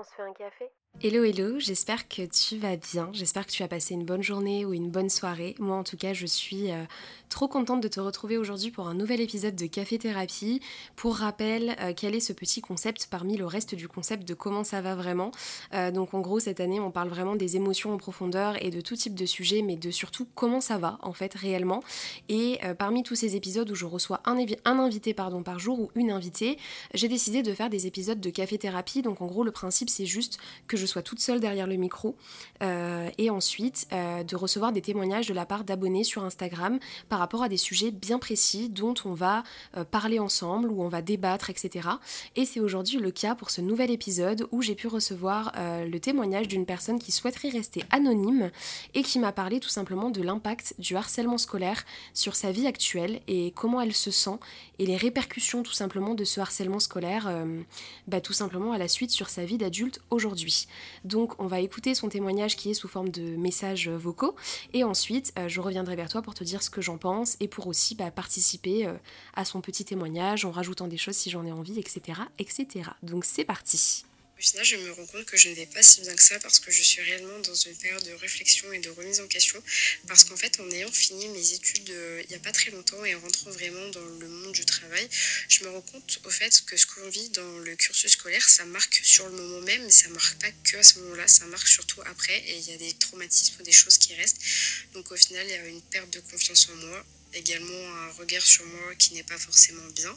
On 0.00 0.02
se 0.02 0.14
fait 0.16 0.22
un 0.22 0.32
café 0.32 0.70
Hello 1.02 1.24
hello, 1.24 1.58
j'espère 1.58 2.08
que 2.08 2.22
tu 2.22 2.58
vas 2.58 2.76
bien, 2.76 3.08
j'espère 3.12 3.46
que 3.46 3.52
tu 3.52 3.62
as 3.62 3.68
passé 3.68 3.94
une 3.94 4.04
bonne 4.04 4.22
journée 4.22 4.66
ou 4.66 4.74
une 4.74 4.90
bonne 4.90 5.08
soirée. 5.08 5.54
Moi 5.58 5.76
en 5.76 5.84
tout 5.84 5.96
cas 5.96 6.12
je 6.12 6.26
suis 6.26 6.70
euh, 6.72 6.82
trop 7.30 7.48
contente 7.48 7.80
de 7.80 7.88
te 7.88 8.00
retrouver 8.00 8.36
aujourd'hui 8.36 8.70
pour 8.70 8.86
un 8.86 8.92
nouvel 8.92 9.20
épisode 9.22 9.54
de 9.54 9.66
Café 9.66 9.98
Thérapie. 9.98 10.60
Pour 10.96 11.16
rappel, 11.16 11.76
euh, 11.80 11.94
quel 11.96 12.14
est 12.14 12.20
ce 12.20 12.34
petit 12.34 12.60
concept 12.60 13.06
parmi 13.06 13.38
le 13.38 13.46
reste 13.46 13.74
du 13.74 13.88
concept 13.88 14.28
de 14.28 14.34
comment 14.34 14.62
ça 14.62 14.82
va 14.82 14.94
vraiment? 14.94 15.30
Euh, 15.72 15.90
Donc 15.90 16.12
en 16.12 16.20
gros 16.20 16.38
cette 16.38 16.60
année 16.60 16.80
on 16.80 16.90
parle 16.90 17.08
vraiment 17.08 17.36
des 17.36 17.56
émotions 17.56 17.94
en 17.94 17.96
profondeur 17.96 18.62
et 18.62 18.70
de 18.70 18.82
tout 18.82 18.96
type 18.96 19.14
de 19.14 19.26
sujets 19.26 19.62
mais 19.62 19.76
de 19.76 19.90
surtout 19.90 20.26
comment 20.34 20.60
ça 20.60 20.76
va 20.76 20.98
en 21.00 21.14
fait 21.14 21.32
réellement. 21.32 21.82
Et 22.28 22.58
parmi 22.78 23.04
tous 23.04 23.14
ces 23.14 23.36
épisodes 23.36 23.70
où 23.70 23.74
je 23.74 23.86
reçois 23.86 24.20
un, 24.26 24.36
un 24.66 24.78
invité 24.78 25.14
pardon, 25.14 25.42
par 25.42 25.58
jour 25.60 25.80
ou 25.80 25.90
une 25.94 26.10
invitée, 26.10 26.58
j'ai 26.92 27.08
décidé 27.08 27.42
de 27.42 27.54
faire 27.54 27.70
des 27.70 27.86
épisodes 27.86 28.20
de 28.20 28.30
Café 28.30 28.58
Thérapie. 28.58 29.00
Donc 29.00 29.22
en 29.22 29.26
gros 29.26 29.44
le 29.44 29.52
principe 29.52 29.88
c'est 29.90 30.06
juste 30.06 30.38
que 30.66 30.76
je 30.76 30.86
sois 30.86 31.02
toute 31.02 31.20
seule 31.20 31.40
derrière 31.40 31.66
le 31.66 31.76
micro 31.76 32.16
euh, 32.62 33.08
et 33.18 33.30
ensuite 33.30 33.86
euh, 33.92 34.22
de 34.22 34.36
recevoir 34.36 34.72
des 34.72 34.82
témoignages 34.82 35.26
de 35.26 35.34
la 35.34 35.46
part 35.46 35.64
d'abonnés 35.64 36.04
sur 36.04 36.24
Instagram 36.24 36.78
par 37.08 37.18
rapport 37.18 37.42
à 37.42 37.48
des 37.48 37.56
sujets 37.56 37.90
bien 37.90 38.18
précis 38.18 38.68
dont 38.68 38.94
on 39.04 39.14
va 39.14 39.42
euh, 39.76 39.84
parler 39.84 40.18
ensemble, 40.18 40.70
ou 40.70 40.82
on 40.82 40.88
va 40.88 41.02
débattre, 41.02 41.50
etc. 41.50 41.88
Et 42.36 42.44
c'est 42.44 42.60
aujourd'hui 42.60 42.98
le 42.98 43.10
cas 43.10 43.34
pour 43.34 43.50
ce 43.50 43.60
nouvel 43.60 43.90
épisode 43.90 44.46
où 44.52 44.62
j'ai 44.62 44.74
pu 44.74 44.86
recevoir 44.86 45.52
le 45.56 45.98
témoignage 45.98 46.48
d'une 46.48 46.66
personne 46.66 46.98
qui 46.98 47.12
souhaiterait 47.12 47.48
rester 47.48 47.82
anonyme 47.90 48.50
et 48.94 49.02
qui 49.02 49.18
m'a 49.18 49.32
parlé 49.32 49.60
tout 49.60 49.68
simplement 49.68 50.10
de 50.10 50.22
l'impact 50.22 50.74
du 50.78 50.96
harcèlement 50.96 51.38
scolaire 51.38 51.84
sur 52.14 52.36
sa 52.36 52.52
vie 52.52 52.66
actuelle 52.66 53.20
et 53.26 53.52
comment 53.52 53.80
elle 53.80 53.94
se 53.94 54.10
sent 54.10 54.38
et 54.78 54.86
les 54.86 54.96
répercussions 54.96 55.62
tout 55.62 55.72
simplement 55.72 56.14
de 56.14 56.24
ce 56.24 56.40
harcèlement 56.40 56.80
scolaire, 56.80 57.32
bah, 58.06 58.20
tout 58.20 58.32
simplement 58.32 58.72
à 58.72 58.78
la 58.78 58.88
suite 58.88 59.10
sur 59.10 59.28
sa 59.28 59.44
vie 59.44 59.58
d'adulte 59.58 59.79
aujourd'hui. 60.10 60.66
Donc 61.04 61.40
on 61.40 61.46
va 61.46 61.60
écouter 61.60 61.94
son 61.94 62.08
témoignage 62.08 62.56
qui 62.56 62.70
est 62.70 62.74
sous 62.74 62.88
forme 62.88 63.10
de 63.10 63.36
messages 63.36 63.88
vocaux 63.88 64.34
et 64.72 64.84
ensuite 64.84 65.32
euh, 65.38 65.48
je 65.48 65.60
reviendrai 65.60 65.96
vers 65.96 66.08
toi 66.08 66.22
pour 66.22 66.34
te 66.34 66.44
dire 66.44 66.62
ce 66.62 66.70
que 66.70 66.80
j'en 66.80 66.98
pense 66.98 67.36
et 67.40 67.48
pour 67.48 67.66
aussi 67.66 67.94
bah, 67.94 68.10
participer 68.10 68.86
euh, 68.86 68.94
à 69.34 69.44
son 69.44 69.60
petit 69.60 69.84
témoignage 69.84 70.44
en 70.44 70.50
rajoutant 70.50 70.88
des 70.88 70.96
choses 70.96 71.16
si 71.16 71.30
j'en 71.30 71.44
ai 71.44 71.52
envie, 71.52 71.78
etc. 71.78 72.20
etc. 72.38 72.90
Donc 73.02 73.24
c'est 73.24 73.44
parti 73.44 74.04
au 74.40 74.42
final, 74.42 74.64
je 74.64 74.76
me 74.76 74.90
rends 74.92 75.04
compte 75.04 75.26
que 75.26 75.36
je 75.36 75.50
ne 75.50 75.54
vais 75.54 75.66
pas 75.66 75.82
si 75.82 76.00
bien 76.00 76.16
que 76.16 76.22
ça 76.22 76.38
parce 76.40 76.60
que 76.60 76.70
je 76.70 76.80
suis 76.80 77.02
réellement 77.02 77.38
dans 77.40 77.54
une 77.54 77.76
période 77.76 78.02
de 78.04 78.12
réflexion 78.12 78.72
et 78.72 78.78
de 78.78 78.88
remise 78.88 79.20
en 79.20 79.26
question. 79.26 79.62
Parce 80.08 80.24
qu'en 80.24 80.36
fait, 80.36 80.58
en 80.60 80.70
ayant 80.70 80.90
fini 80.90 81.28
mes 81.28 81.52
études 81.52 81.90
euh, 81.90 82.22
il 82.24 82.30
n'y 82.30 82.36
a 82.36 82.38
pas 82.38 82.50
très 82.50 82.70
longtemps 82.70 83.04
et 83.04 83.14
en 83.14 83.20
rentrant 83.20 83.50
vraiment 83.50 83.86
dans 83.90 84.04
le 84.04 84.28
monde 84.28 84.52
du 84.52 84.64
travail, 84.64 85.06
je 85.50 85.62
me 85.64 85.68
rends 85.68 85.82
compte 85.82 86.20
au 86.24 86.30
fait 86.30 86.62
que 86.64 86.74
ce 86.78 86.86
qu'on 86.86 87.06
vit 87.10 87.28
dans 87.30 87.58
le 87.58 87.76
cursus 87.76 88.12
scolaire, 88.12 88.48
ça 88.48 88.64
marque 88.64 88.98
sur 89.02 89.28
le 89.28 89.36
moment 89.36 89.60
même, 89.60 89.84
mais 89.84 89.90
ça 89.90 90.08
marque 90.08 90.40
pas 90.40 90.50
que 90.64 90.78
à 90.78 90.82
ce 90.82 91.00
moment-là, 91.00 91.28
ça 91.28 91.44
marque 91.44 91.68
surtout 91.68 92.00
après 92.06 92.38
et 92.38 92.56
il 92.56 92.70
y 92.70 92.72
a 92.72 92.78
des 92.78 92.94
traumatismes, 92.94 93.62
des 93.62 93.72
choses 93.72 93.98
qui 93.98 94.14
restent. 94.14 94.40
Donc 94.94 95.12
au 95.12 95.16
final, 95.16 95.46
il 95.46 95.50
y 95.50 95.54
a 95.54 95.66
une 95.66 95.82
perte 95.82 96.08
de 96.08 96.20
confiance 96.20 96.70
en 96.72 96.76
moi, 96.76 97.04
également 97.34 97.96
un 98.04 98.10
regard 98.12 98.44
sur 98.46 98.64
moi 98.66 98.94
qui 98.96 99.14
n'est 99.14 99.22
pas 99.22 99.38
forcément 99.38 99.86
bien, 99.90 100.16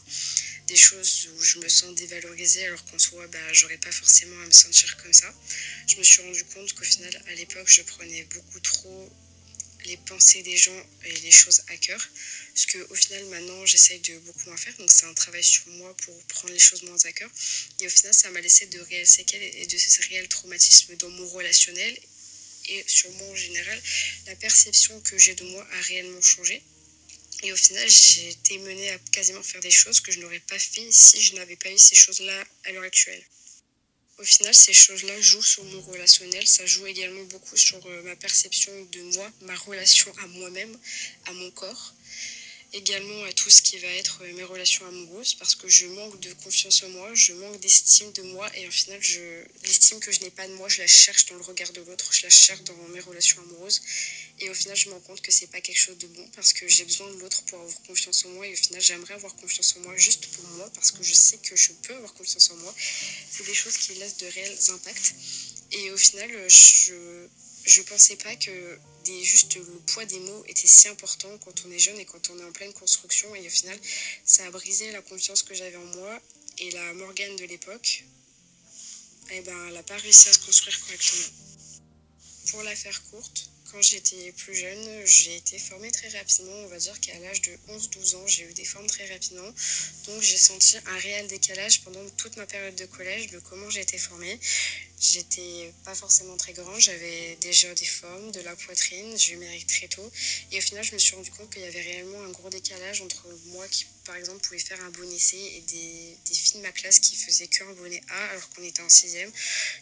des 0.67 0.75
choses 0.75 1.29
où 1.35 1.41
je 1.41 1.59
me 1.59 1.67
sens 1.67 1.93
dévalorisée 1.95 2.65
alors 2.65 2.83
qu'en 2.85 2.99
soi, 2.99 3.27
bah, 3.27 3.53
j'aurais 3.53 3.77
pas 3.77 3.91
forcément 3.91 4.39
à 4.41 4.45
me 4.45 4.51
sentir 4.51 4.97
comme 4.97 5.13
ça. 5.13 5.33
Je 5.87 5.97
me 5.97 6.03
suis 6.03 6.21
rendu 6.21 6.43
compte 6.45 6.73
qu'au 6.73 6.83
final, 6.83 7.23
à 7.27 7.35
l'époque, 7.35 7.67
je 7.67 7.81
prenais 7.81 8.23
beaucoup 8.25 8.59
trop 8.59 9.11
les 9.85 9.97
pensées 9.97 10.43
des 10.43 10.55
gens 10.55 10.85
et 11.05 11.13
les 11.19 11.31
choses 11.31 11.61
à 11.67 11.77
cœur. 11.77 12.01
Ce 12.55 12.67
qu'au 12.67 12.95
final, 12.95 13.25
maintenant, 13.25 13.65
j'essaye 13.65 13.99
de 13.99 14.17
beaucoup 14.19 14.47
moins 14.47 14.57
faire. 14.57 14.75
Donc, 14.77 14.89
c'est 14.91 15.05
un 15.05 15.13
travail 15.13 15.43
sur 15.43 15.67
moi 15.67 15.95
pour 15.97 16.17
prendre 16.27 16.53
les 16.53 16.59
choses 16.59 16.83
moins 16.83 17.03
à 17.03 17.11
cœur. 17.11 17.29
Et 17.81 17.87
au 17.87 17.89
final, 17.89 18.13
ça 18.13 18.29
m'a 18.31 18.39
laissé 18.39 18.65
de 18.67 18.79
réels 18.79 19.07
séquelles 19.07 19.43
et 19.43 19.65
de 19.65 19.77
ces 19.77 20.01
réels 20.03 20.29
traumatismes 20.29 20.95
dans 20.95 21.09
mon 21.09 21.27
relationnel. 21.29 21.99
Et 22.69 22.83
sur 22.87 23.11
moi, 23.11 23.27
en 23.27 23.35
général, 23.35 23.81
la 24.27 24.35
perception 24.37 24.99
que 25.01 25.17
j'ai 25.17 25.35
de 25.35 25.43
moi 25.43 25.67
a 25.73 25.81
réellement 25.81 26.21
changé. 26.21 26.63
Et 27.43 27.51
au 27.51 27.57
final, 27.57 27.89
j'ai 27.89 28.29
été 28.29 28.57
menée 28.59 28.89
à 28.91 28.97
quasiment 29.11 29.43
faire 29.43 29.59
des 29.59 29.71
choses 29.71 29.99
que 29.99 30.11
je 30.13 30.19
n'aurais 30.21 30.39
pas 30.39 30.57
fait 30.57 30.87
si 30.91 31.21
je 31.21 31.35
n'avais 31.35 31.57
pas 31.57 31.69
eu 31.69 31.77
ces 31.77 31.95
choses-là 31.95 32.43
à 32.63 32.71
l'heure 32.71 32.83
actuelle. 32.83 33.21
Au 34.17 34.23
final, 34.23 34.53
ces 34.53 34.73
choses-là 34.73 35.19
jouent 35.19 35.43
sur 35.43 35.63
mon 35.65 35.81
relationnel, 35.81 36.47
ça 36.47 36.65
joue 36.65 36.85
également 36.85 37.23
beaucoup 37.25 37.57
sur 37.57 37.85
euh, 37.85 38.01
ma 38.03 38.15
perception 38.15 38.71
de 38.91 39.01
moi, 39.15 39.29
ma 39.41 39.55
relation 39.55 40.13
à 40.19 40.27
moi-même, 40.27 40.77
à 41.25 41.33
mon 41.33 41.51
corps 41.51 41.93
également 42.73 43.23
à 43.25 43.33
tout 43.33 43.49
ce 43.49 43.61
qui 43.61 43.77
va 43.77 43.87
être 43.87 44.23
euh, 44.23 44.33
mes 44.33 44.43
relations 44.43 44.85
amoureuses 44.87 45.35
parce 45.35 45.55
que 45.55 45.67
je 45.67 45.85
manque 45.87 46.19
de 46.19 46.33
confiance 46.33 46.83
en 46.83 46.89
moi, 46.89 47.13
je 47.13 47.33
manque 47.33 47.59
d'estime 47.59 48.11
de 48.13 48.23
moi 48.23 48.49
et 48.57 48.67
au 48.67 48.71
final, 48.71 48.99
l'estime 49.63 49.99
que 49.99 50.11
je 50.11 50.19
n'ai 50.21 50.31
pas 50.31 50.47
de 50.47 50.53
moi, 50.53 50.67
je 50.69 50.81
la 50.81 50.87
cherche 50.87 51.27
dans 51.27 51.35
le 51.35 51.43
regard 51.43 51.71
de 51.71 51.81
l'autre, 51.81 52.11
je 52.11 52.23
la 52.23 52.29
cherche 52.29 52.63
dans 52.63 52.75
mes 52.89 52.99
relations 52.99 53.41
amoureuses 53.43 53.81
et 54.39 54.49
au 54.49 54.53
final, 54.53 54.75
je 54.75 54.89
me 54.89 54.93
rends 54.95 54.99
compte 55.01 55.21
que 55.21 55.31
c'est 55.31 55.47
pas 55.47 55.61
quelque 55.61 55.79
chose 55.79 55.97
de 55.99 56.07
bon 56.07 56.27
parce 56.35 56.51
que 56.51 56.67
j'ai 56.67 56.85
besoin 56.85 57.09
de 57.11 57.19
l'autre 57.19 57.43
pour 57.45 57.59
avoir 57.59 57.81
confiance 57.83 58.25
en 58.25 58.29
moi 58.29 58.47
et 58.47 58.53
au 58.53 58.57
final, 58.57 58.81
j'aimerais 58.81 59.13
avoir 59.13 59.35
confiance 59.35 59.75
en 59.77 59.81
moi 59.81 59.95
juste 59.95 60.25
pour 60.27 60.43
moi 60.51 60.69
parce 60.73 60.91
que 60.91 61.03
je 61.03 61.13
sais 61.13 61.37
que 61.37 61.55
je 61.55 61.71
peux 61.83 61.93
avoir 61.93 62.13
confiance 62.15 62.49
en 62.49 62.55
moi. 62.57 62.73
C'est 63.31 63.45
des 63.45 63.53
choses 63.53 63.77
qui 63.77 63.93
laissent 63.95 64.17
de 64.17 64.27
réels 64.27 64.57
impacts 64.69 65.13
et 65.71 65.91
au 65.91 65.97
final, 65.97 66.29
je 66.49 67.27
je 67.65 67.81
pensais 67.81 68.15
pas 68.17 68.35
que 68.35 68.79
des, 69.05 69.23
juste 69.23 69.55
le 69.55 69.63
poids 69.87 70.05
des 70.05 70.19
mots 70.19 70.43
était 70.47 70.67
si 70.67 70.87
important 70.87 71.29
quand 71.39 71.65
on 71.65 71.71
est 71.71 71.79
jeune 71.79 71.97
et 71.97 72.05
quand 72.05 72.29
on 72.29 72.39
est 72.39 72.43
en 72.43 72.51
pleine 72.51 72.73
construction. 72.73 73.33
Et 73.35 73.45
au 73.45 73.49
final, 73.49 73.77
ça 74.25 74.45
a 74.45 74.51
brisé 74.51 74.91
la 74.91 75.01
confiance 75.01 75.43
que 75.43 75.53
j'avais 75.53 75.77
en 75.77 75.85
moi. 75.97 76.21
Et 76.59 76.69
la 76.71 76.93
Morgane 76.93 77.35
de 77.37 77.45
l'époque, 77.45 78.03
eh 79.31 79.41
ben, 79.41 79.67
elle 79.67 79.73
n'a 79.73 79.83
pas 79.83 79.97
réussi 79.97 80.29
à 80.29 80.33
se 80.33 80.39
construire 80.39 80.79
correctement. 80.81 81.27
Pour 82.51 82.63
la 82.63 82.75
faire 82.75 83.01
courte, 83.09 83.49
quand 83.71 83.81
j'étais 83.81 84.31
plus 84.33 84.53
jeune, 84.53 85.05
j'ai 85.05 85.35
été 85.37 85.57
formée 85.57 85.91
très 85.91 86.09
rapidement. 86.09 86.53
On 86.65 86.67
va 86.67 86.77
dire 86.77 86.99
qu'à 86.99 87.17
l'âge 87.19 87.41
de 87.41 87.57
11-12 87.69 88.15
ans, 88.17 88.27
j'ai 88.27 88.43
eu 88.43 88.53
des 88.53 88.65
formes 88.65 88.85
très 88.85 89.11
rapidement. 89.11 89.51
Donc 90.05 90.21
j'ai 90.21 90.37
senti 90.37 90.77
un 90.85 90.97
réel 90.99 91.27
décalage 91.27 91.81
pendant 91.81 92.07
toute 92.11 92.37
ma 92.37 92.45
période 92.45 92.75
de 92.75 92.85
collège 92.85 93.31
de 93.31 93.39
comment 93.39 93.69
j'ai 93.71 93.81
été 93.81 93.97
formée. 93.97 94.39
J'étais 95.03 95.73
pas 95.83 95.93
forcément 95.93 96.37
très 96.37 96.53
grande, 96.53 96.79
j'avais 96.79 97.35
déjà 97.41 97.73
des 97.73 97.85
formes, 97.85 98.31
de 98.31 98.39
la 98.39 98.55
poitrine, 98.55 99.17
j'ai 99.17 99.33
eu 99.33 99.35
mes 99.35 99.61
très 99.65 99.89
tôt. 99.89 100.09
Et 100.49 100.57
au 100.57 100.61
final, 100.61 100.81
je 100.81 100.93
me 100.93 100.97
suis 100.97 101.13
rendu 101.13 101.29
compte 101.31 101.49
qu'il 101.49 101.61
y 101.61 101.65
avait 101.65 101.81
réellement 101.81 102.23
un 102.23 102.29
gros 102.29 102.49
décalage 102.49 103.01
entre 103.01 103.27
moi 103.47 103.67
qui, 103.67 103.85
par 104.05 104.15
exemple, 104.15 104.39
pouvais 104.39 104.59
faire 104.59 104.81
un 104.81 104.91
bonnet 104.91 105.19
C 105.19 105.35
et 105.35 105.61
des, 105.61 106.33
filles 106.33 106.59
de 106.59 106.61
ma 106.61 106.71
classe 106.71 106.99
qui 106.99 107.17
faisaient 107.17 107.47
qu'un 107.47 107.69
bonnet 107.73 108.01
A 108.07 108.29
alors 108.29 108.49
qu'on 108.51 108.63
était 108.63 108.81
en 108.81 108.87
sixième. 108.87 109.29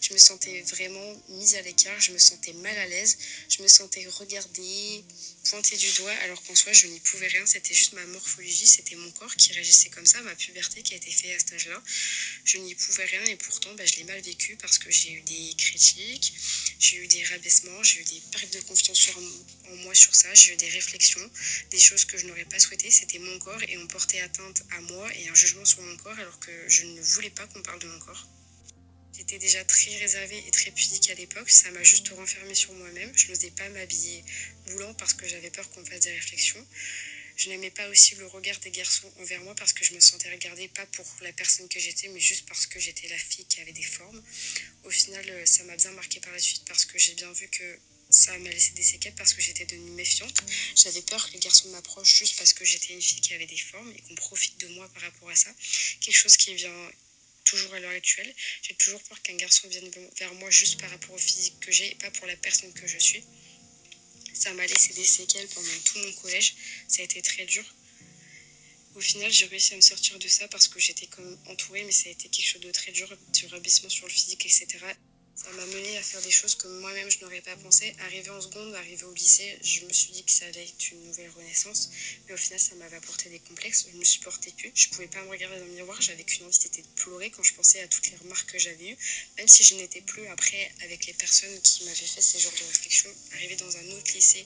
Je 0.01 0.11
me 0.13 0.17
sentais 0.17 0.61
vraiment 0.61 1.23
mise 1.29 1.53
à 1.53 1.61
l'écart, 1.61 1.99
je 2.01 2.13
me 2.13 2.17
sentais 2.17 2.53
mal 2.53 2.75
à 2.79 2.87
l'aise, 2.87 3.15
je 3.47 3.61
me 3.61 3.67
sentais 3.67 4.07
regardée, 4.07 5.03
pointée 5.49 5.77
du 5.77 5.91
doigt 5.93 6.13
alors 6.23 6.41
qu'en 6.43 6.55
soi, 6.55 6.73
je 6.73 6.87
n'y 6.87 6.99
pouvais 6.99 7.27
rien. 7.27 7.45
C'était 7.45 7.75
juste 7.75 7.93
ma 7.93 8.05
morphologie, 8.07 8.65
c'était 8.65 8.95
mon 8.95 9.11
corps 9.11 9.35
qui 9.35 9.53
réagissait 9.53 9.89
comme 9.89 10.07
ça, 10.07 10.19
ma 10.21 10.33
puberté 10.33 10.81
qui 10.81 10.95
a 10.95 10.97
été 10.97 11.11
faite 11.11 11.35
à 11.35 11.39
cet 11.39 11.53
âge-là. 11.53 11.81
Je 12.43 12.57
n'y 12.57 12.73
pouvais 12.73 13.05
rien 13.05 13.23
et 13.25 13.35
pourtant, 13.35 13.71
bah, 13.75 13.85
je 13.85 13.97
l'ai 13.97 14.03
mal 14.05 14.19
vécu 14.21 14.55
parce 14.55 14.79
que 14.79 14.89
j'ai 14.89 15.10
eu 15.13 15.21
des 15.21 15.53
critiques, 15.57 16.33
j'ai 16.79 16.97
eu 16.97 17.07
des 17.07 17.23
rabaissements, 17.25 17.83
j'ai 17.83 18.01
eu 18.01 18.03
des 18.03 18.21
pertes 18.31 18.53
de 18.53 18.59
confiance 18.61 19.09
en 19.69 19.75
moi 19.77 19.93
sur 19.95 20.13
ça, 20.15 20.33
j'ai 20.33 20.53
eu 20.53 20.57
des 20.57 20.69
réflexions, 20.69 21.29
des 21.69 21.79
choses 21.79 22.05
que 22.05 22.17
je 22.17 22.25
n'aurais 22.27 22.45
pas 22.45 22.59
souhaité. 22.59 22.89
C'était 22.91 23.19
mon 23.19 23.39
corps 23.39 23.61
et 23.67 23.77
on 23.77 23.87
portait 23.87 24.21
atteinte 24.21 24.63
à 24.71 24.81
moi 24.81 25.09
et 25.15 25.27
un 25.27 25.35
jugement 25.35 25.65
sur 25.65 25.81
mon 25.81 25.97
corps 25.97 26.17
alors 26.19 26.39
que 26.39 26.51
je 26.67 26.85
ne 26.85 27.01
voulais 27.01 27.29
pas 27.29 27.47
qu'on 27.47 27.61
parle 27.61 27.79
de 27.79 27.87
mon 27.87 27.99
corps. 27.99 28.27
J'étais 29.15 29.37
déjà 29.37 29.63
très 29.65 29.95
réservée 29.97 30.43
et 30.47 30.51
très 30.51 30.71
pudique 30.71 31.09
à 31.09 31.13
l'époque, 31.13 31.49
ça 31.49 31.69
m'a 31.71 31.83
juste 31.83 32.07
renfermée 32.09 32.55
sur 32.55 32.73
moi-même. 32.73 33.11
Je 33.15 33.27
n'osais 33.27 33.51
pas 33.51 33.67
m'habiller 33.69 34.23
boulant 34.67 34.93
parce 34.95 35.13
que 35.13 35.27
j'avais 35.27 35.51
peur 35.51 35.69
qu'on 35.71 35.85
fasse 35.85 35.99
des 35.99 36.11
réflexions. 36.11 36.65
Je 37.41 37.49
n'aimais 37.49 37.71
pas 37.71 37.87
aussi 37.89 38.13
le 38.17 38.27
regard 38.27 38.59
des 38.59 38.69
garçons 38.69 39.11
envers 39.19 39.41
moi 39.41 39.55
parce 39.55 39.73
que 39.73 39.83
je 39.83 39.95
me 39.95 39.99
sentais 39.99 40.29
regardée 40.29 40.67
pas 40.67 40.85
pour 40.85 41.07
la 41.21 41.33
personne 41.33 41.67
que 41.69 41.79
j'étais, 41.79 42.07
mais 42.09 42.19
juste 42.19 42.45
parce 42.45 42.67
que 42.67 42.79
j'étais 42.79 43.07
la 43.07 43.17
fille 43.17 43.45
qui 43.45 43.59
avait 43.61 43.71
des 43.71 43.81
formes. 43.81 44.21
Au 44.83 44.91
final, 44.91 45.27
euh, 45.27 45.43
ça 45.47 45.63
m'a 45.63 45.75
bien 45.75 45.89
marqué 45.93 46.19
par 46.19 46.31
la 46.33 46.37
suite 46.37 46.61
parce 46.67 46.85
que 46.85 46.99
j'ai 46.99 47.15
bien 47.15 47.31
vu 47.31 47.47
que 47.47 47.79
ça 48.11 48.37
m'a 48.37 48.49
laissé 48.49 48.73
des 48.73 48.83
séquelles 48.83 49.15
parce 49.15 49.33
que 49.33 49.41
j'étais 49.41 49.65
devenue 49.65 49.89
méfiante. 49.89 50.39
J'avais 50.75 51.01
peur 51.01 51.27
que 51.27 51.33
les 51.33 51.39
garçons 51.39 51.67
m'approchent 51.69 52.15
juste 52.15 52.37
parce 52.37 52.53
que 52.53 52.63
j'étais 52.63 52.93
une 52.93 53.01
fille 53.01 53.21
qui 53.21 53.33
avait 53.33 53.47
des 53.47 53.57
formes 53.57 53.91
et 53.91 54.01
qu'on 54.01 54.13
profite 54.13 54.59
de 54.59 54.67
moi 54.75 54.87
par 54.89 55.01
rapport 55.01 55.31
à 55.31 55.35
ça. 55.35 55.49
Quelque 55.99 56.15
chose 56.15 56.37
qui 56.37 56.53
vient 56.53 56.91
toujours 57.43 57.73
à 57.73 57.79
l'heure 57.79 57.89
actuelle. 57.89 58.31
J'ai 58.61 58.75
toujours 58.75 59.01
peur 59.01 59.19
qu'un 59.23 59.35
garçon 59.35 59.67
vienne 59.67 59.89
vers 60.19 60.33
moi 60.35 60.51
juste 60.51 60.79
par 60.79 60.91
rapport 60.91 61.15
au 61.15 61.17
physique 61.17 61.59
que 61.59 61.71
j'ai 61.71 61.89
et 61.89 61.95
pas 61.95 62.11
pour 62.11 62.27
la 62.27 62.35
personne 62.35 62.71
que 62.73 62.85
je 62.85 62.99
suis. 62.99 63.23
Ça 64.41 64.51
m'a 64.55 64.65
laissé 64.65 64.91
des 64.93 65.05
séquelles 65.05 65.47
pendant 65.49 65.67
tout 65.85 65.99
mon 65.99 66.11
collège. 66.13 66.55
Ça 66.87 67.03
a 67.03 67.05
été 67.05 67.21
très 67.21 67.45
dur. 67.45 67.63
Au 68.95 68.99
final, 68.99 69.31
j'ai 69.31 69.45
réussi 69.45 69.73
à 69.73 69.75
me 69.75 69.81
sortir 69.81 70.17
de 70.17 70.27
ça 70.27 70.47
parce 70.47 70.67
que 70.67 70.79
j'étais 70.79 71.05
comme 71.05 71.37
entourée, 71.45 71.83
mais 71.83 71.91
ça 71.91 72.09
a 72.09 72.11
été 72.11 72.27
quelque 72.27 72.47
chose 72.47 72.61
de 72.61 72.71
très 72.71 72.91
dur, 72.91 73.07
du 73.33 73.45
rabaissement 73.45 73.89
sur 73.89 74.07
le 74.07 74.11
physique, 74.11 74.43
etc. 74.43 74.79
ça 75.43 75.49
m'a 75.53 75.65
mené 75.65 75.97
à 75.97 76.03
faire 76.03 76.21
des 76.21 76.29
choses 76.29 76.53
que 76.55 76.67
moi-même 76.67 77.09
je 77.09 77.19
n'aurais 77.21 77.41
pas 77.41 77.55
pensé. 77.57 77.95
Arrivé 78.01 78.29
en 78.29 78.39
seconde, 78.39 78.75
arrivé 78.75 79.03
au 79.03 79.13
lycée, 79.13 79.57
je 79.63 79.85
me 79.85 79.93
suis 79.93 80.11
dit 80.11 80.23
que 80.23 80.31
ça 80.31 80.45
allait 80.45 80.63
être 80.63 80.91
une 80.91 81.03
nouvelle 81.07 81.31
renaissance. 81.31 81.89
Mais 82.27 82.33
au 82.35 82.37
final, 82.37 82.59
ça 82.59 82.75
m'avait 82.75 82.97
apporté 82.97 83.29
des 83.29 83.39
complexes. 83.39 83.85
Je 83.89 83.95
ne 83.95 83.99
me 83.99 84.05
supportais 84.05 84.51
plus. 84.51 84.71
Je 84.75 84.89
pouvais 84.89 85.07
pas 85.07 85.23
me 85.23 85.29
regarder 85.29 85.57
dans 85.57 85.65
le 85.65 85.71
miroir. 85.71 85.99
J'avais 85.99 86.23
qu'une 86.23 86.45
envie, 86.45 86.53
c'était 86.53 86.83
de 86.83 86.87
pleurer 86.95 87.31
quand 87.31 87.41
je 87.41 87.53
pensais 87.53 87.81
à 87.81 87.87
toutes 87.87 88.11
les 88.11 88.17
remarques 88.17 88.51
que 88.51 88.59
j'avais 88.59 88.89
eues. 88.89 88.97
Même 89.37 89.47
si 89.47 89.63
je 89.63 89.75
n'étais 89.75 90.01
plus 90.01 90.27
après 90.27 90.71
avec 90.83 91.07
les 91.07 91.13
personnes 91.13 91.59
qui 91.61 91.85
m'avaient 91.85 91.95
fait 91.95 92.21
ces 92.21 92.39
genres 92.39 92.51
de 92.51 92.67
réflexions. 92.67 93.13
Arrivé 93.33 93.55
dans 93.55 93.77
un 93.77 93.85
autre 93.97 94.13
lycée, 94.13 94.45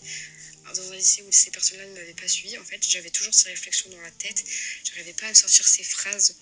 dans 0.74 0.92
un 0.92 0.96
lycée 0.96 1.24
où 1.24 1.32
ces 1.32 1.52
personnes-là 1.52 1.88
ne 1.88 1.94
m'avaient 1.94 2.14
pas 2.14 2.28
suivi, 2.28 2.58
en 2.58 2.64
fait, 2.64 2.82
j'avais 2.88 3.12
toujours 3.12 3.34
ces 3.34 3.50
réflexions 3.50 3.90
dans 3.90 4.02
la 4.02 4.12
tête. 4.12 4.44
J'arrivais 4.86 5.14
pas 5.14 5.26
à 5.26 5.30
me 5.30 5.34
sortir 5.34 5.68
ces 5.68 5.84
phrases 5.84 6.36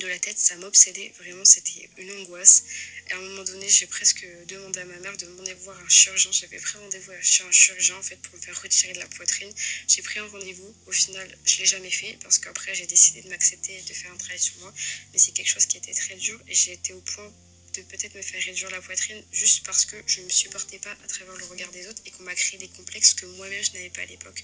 de 0.00 0.06
la 0.08 0.18
tête, 0.18 0.38
ça 0.38 0.56
m'obsédait, 0.56 1.12
vraiment 1.18 1.44
c'était 1.44 1.88
une 1.98 2.10
angoisse. 2.20 2.64
Et 3.08 3.12
à 3.12 3.16
un 3.16 3.20
moment 3.20 3.44
donné, 3.44 3.68
j'ai 3.68 3.86
presque 3.86 4.26
demandé 4.48 4.80
à 4.80 4.84
ma 4.84 4.98
mère 4.98 5.16
de 5.16 5.26
demander 5.26 5.54
voir 5.54 5.78
un 5.78 5.88
chirurgien. 5.88 6.32
J'avais 6.32 6.58
pris 6.58 6.78
rendez-vous 6.78 7.12
chez 7.22 7.44
un 7.44 7.52
chirurgien 7.52 7.96
en 7.96 8.02
fait 8.02 8.16
pour 8.16 8.36
me 8.36 8.40
faire 8.40 8.60
retirer 8.60 8.92
de 8.92 8.98
la 8.98 9.06
poitrine. 9.06 9.52
J'ai 9.86 10.02
pris 10.02 10.18
un 10.18 10.26
rendez-vous. 10.26 10.74
Au 10.86 10.92
final, 10.92 11.38
je 11.44 11.58
l'ai 11.58 11.66
jamais 11.66 11.90
fait 11.90 12.18
parce 12.22 12.38
qu'après 12.38 12.74
j'ai 12.74 12.86
décidé 12.86 13.22
de 13.22 13.28
m'accepter 13.28 13.76
et 13.76 13.82
de 13.82 13.92
faire 13.92 14.10
un 14.10 14.16
travail 14.16 14.38
sur 14.38 14.56
moi. 14.58 14.74
Mais 15.12 15.18
c'est 15.18 15.32
quelque 15.32 15.50
chose 15.50 15.66
qui 15.66 15.76
était 15.76 15.94
très 15.94 16.16
dur 16.16 16.40
et 16.48 16.54
j'ai 16.54 16.72
été 16.72 16.92
au 16.92 17.00
point 17.00 17.32
de 17.74 17.82
peut-être 17.82 18.14
me 18.14 18.22
faire 18.22 18.42
réduire 18.42 18.70
la 18.70 18.80
poitrine 18.80 19.22
juste 19.32 19.64
parce 19.64 19.84
que 19.84 19.96
je 20.06 20.20
ne 20.20 20.26
me 20.26 20.30
supportais 20.30 20.78
pas 20.78 20.92
à 21.04 21.06
travers 21.08 21.36
le 21.36 21.44
regard 21.46 21.70
des 21.72 21.86
autres 21.88 22.02
et 22.06 22.10
qu'on 22.10 22.22
m'a 22.22 22.34
créé 22.34 22.58
des 22.58 22.68
complexes 22.68 23.14
que 23.14 23.26
moi-même 23.26 23.62
je 23.62 23.72
n'avais 23.72 23.90
pas 23.90 24.02
à 24.02 24.06
l'époque. 24.06 24.42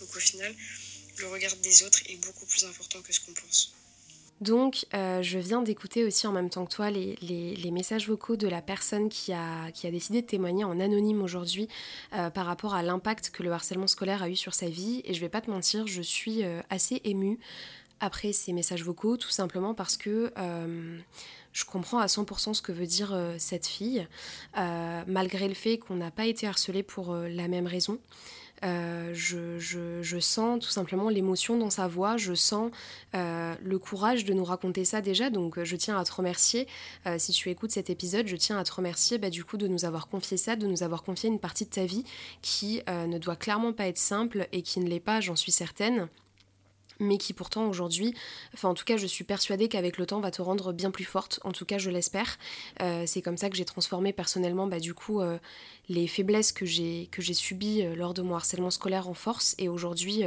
Donc 0.00 0.14
au 0.14 0.20
final, 0.20 0.54
le 1.18 1.26
regard 1.28 1.54
des 1.56 1.82
autres 1.82 2.02
est 2.08 2.16
beaucoup 2.16 2.46
plus 2.46 2.64
important 2.64 3.02
que 3.02 3.12
ce 3.12 3.20
qu'on 3.20 3.34
pense. 3.34 3.74
Donc, 4.40 4.86
euh, 4.94 5.20
je 5.20 5.38
viens 5.38 5.62
d'écouter 5.62 6.04
aussi 6.04 6.26
en 6.26 6.32
même 6.32 6.48
temps 6.48 6.64
que 6.64 6.72
toi 6.72 6.90
les, 6.90 7.70
messages 7.72 8.08
vocaux 8.08 8.36
de 8.36 8.46
la 8.46 8.62
personne 8.62 9.08
qui 9.08 9.32
a, 9.32 9.70
décidé 9.90 10.22
de 10.22 10.26
témoigner 10.26 10.64
en 10.64 10.78
anonyme 10.78 11.22
aujourd'hui 11.22 11.68
euh, 12.14 12.30
par 12.30 12.46
rapport 12.46 12.74
à 12.74 12.82
l'impact 12.82 13.30
que 13.30 13.42
le 13.42 13.52
harcèlement 13.52 13.86
scolaire 13.86 14.22
a 14.22 14.28
eu 14.28 14.36
sur 14.36 14.54
sa 14.54 14.68
vie. 14.68 15.02
Et 15.04 15.14
je 15.14 15.20
vais 15.20 15.28
pas 15.28 15.40
te 15.40 15.50
mentir, 15.50 15.86
je 15.86 16.02
suis 16.02 16.44
euh, 16.44 16.60
assez 16.70 17.00
émue 17.04 17.38
après 18.00 18.32
ces 18.32 18.52
messages 18.52 18.84
vocaux, 18.84 19.16
tout 19.16 19.30
simplement 19.30 19.74
parce 19.74 19.96
que 19.96 20.32
je 21.52 21.64
comprends 21.64 21.98
à 21.98 22.06
100% 22.06 22.54
ce 22.54 22.62
que 22.62 22.70
veut 22.70 22.86
dire 22.86 23.12
cette 23.38 23.66
fille, 23.66 24.06
malgré 24.54 25.48
le 25.48 25.54
fait 25.54 25.78
qu'on 25.78 25.96
n'a 25.96 26.12
pas 26.12 26.26
été 26.26 26.46
harcelé 26.46 26.84
pour 26.84 27.12
la 27.12 27.48
même 27.48 27.66
raison. 27.66 27.98
Euh, 28.64 29.10
je, 29.12 30.18
sens 30.20 30.58
tout 30.60 30.70
simplement 30.70 31.08
l'émotion 31.08 31.56
dans 31.56 31.70
sa 31.70 31.86
voix, 31.86 32.16
je 32.16 32.34
sens 32.34 32.70
euh, 33.14 33.54
le 33.62 33.78
courage 33.78 34.24
de 34.24 34.34
nous 34.34 34.44
raconter 34.44 34.84
ça 34.84 35.00
déjà, 35.00 35.30
donc 35.30 35.58
euh, 35.58 35.64
je 35.64 35.76
tiens 35.76 35.96
à 35.96 36.04
te 36.04 36.12
remercier. 36.12 36.66
si 37.18 37.32
tu 37.32 37.50
écoutes 37.50 37.70
cet 37.70 37.90
épisode, 37.90 38.26
je 38.26 38.36
tiens 38.36 38.58
à 38.58 38.64
te 38.64 38.72
remercier 38.72 39.18
bah, 39.18 39.30
du 39.30 39.44
coup 39.44 39.56
de 39.56 39.68
nous 39.68 39.84
avoir 39.84 40.08
confié 40.08 40.36
ça, 40.36 40.56
de 40.56 40.66
nous 40.66 40.82
avoir 40.82 41.02
confié 41.02 41.28
une 41.28 41.38
partie 41.38 41.64
de 41.64 41.70
ta 41.70 41.84
vie 41.84 42.04
qui 42.42 42.82
ne 42.88 43.18
doit 43.18 43.36
clairement 43.36 43.72
pas 43.72 43.86
être 43.86 43.98
simple 43.98 44.48
et 44.52 44.62
qui 44.62 44.80
ne 44.80 44.88
l'est 44.88 45.00
pas, 45.00 45.20
j'en 45.20 45.36
suis 45.36 45.52
certaine 45.52 46.08
mais 47.00 47.18
qui 47.18 47.32
pourtant 47.32 47.66
aujourd'hui, 47.68 48.14
enfin 48.54 48.68
en 48.68 48.74
tout 48.74 48.84
cas 48.84 48.96
je 48.96 49.06
suis 49.06 49.24
persuadée 49.24 49.68
qu'avec 49.68 49.98
le 49.98 50.06
temps 50.06 50.20
va 50.20 50.30
te 50.30 50.42
rendre 50.42 50.72
bien 50.72 50.90
plus 50.90 51.04
forte, 51.04 51.40
en 51.44 51.52
tout 51.52 51.64
cas 51.64 51.78
je 51.78 51.90
l'espère. 51.90 52.38
Euh, 52.82 53.04
c'est 53.06 53.22
comme 53.22 53.36
ça 53.36 53.50
que 53.50 53.56
j'ai 53.56 53.64
transformé 53.64 54.12
personnellement 54.12 54.66
bah, 54.66 54.80
du 54.80 54.94
coup 54.94 55.20
euh, 55.20 55.38
les 55.88 56.06
faiblesses 56.06 56.52
que 56.52 56.66
j'ai 56.66 57.08
que 57.10 57.22
j'ai 57.22 57.34
subies 57.34 57.82
euh, 57.82 57.94
lors 57.94 58.14
de 58.14 58.22
mon 58.22 58.34
harcèlement 58.34 58.70
scolaire 58.70 59.08
en 59.08 59.14
force 59.14 59.54
et 59.58 59.68
aujourd'hui 59.68 60.24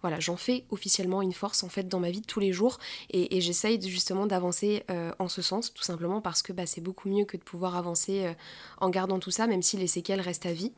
voilà 0.00 0.20
j'en 0.20 0.36
fais 0.36 0.64
officiellement 0.70 1.22
une 1.22 1.32
force 1.32 1.62
en 1.62 1.68
fait 1.68 1.88
dans 1.88 2.00
ma 2.00 2.10
vie 2.10 2.20
de 2.20 2.26
tous 2.26 2.40
les 2.40 2.52
jours 2.52 2.78
et, 3.10 3.40
j'essaye 3.40 3.80
justement 3.82 4.26
d'avancer 4.26 4.84
en 5.18 5.28
ce 5.28 5.42
sens 5.42 5.74
tout 5.74 5.82
simplement 5.82 6.20
parce 6.20 6.40
que 6.40 6.52
bah, 6.52 6.66
c'est 6.66 6.80
beaucoup 6.80 7.08
mieux 7.08 7.24
que 7.24 7.36
de 7.36 7.42
pouvoir 7.42 7.76
avancer 7.76 8.32
en 8.80 8.88
gardant 8.90 9.18
tout 9.18 9.30
ça 9.30 9.46
même 9.46 9.62
si 9.62 9.76
les 9.76 9.86
séquelles 9.86 10.20
restent 10.20 10.46
à 10.46 10.52
vie. 10.52 10.72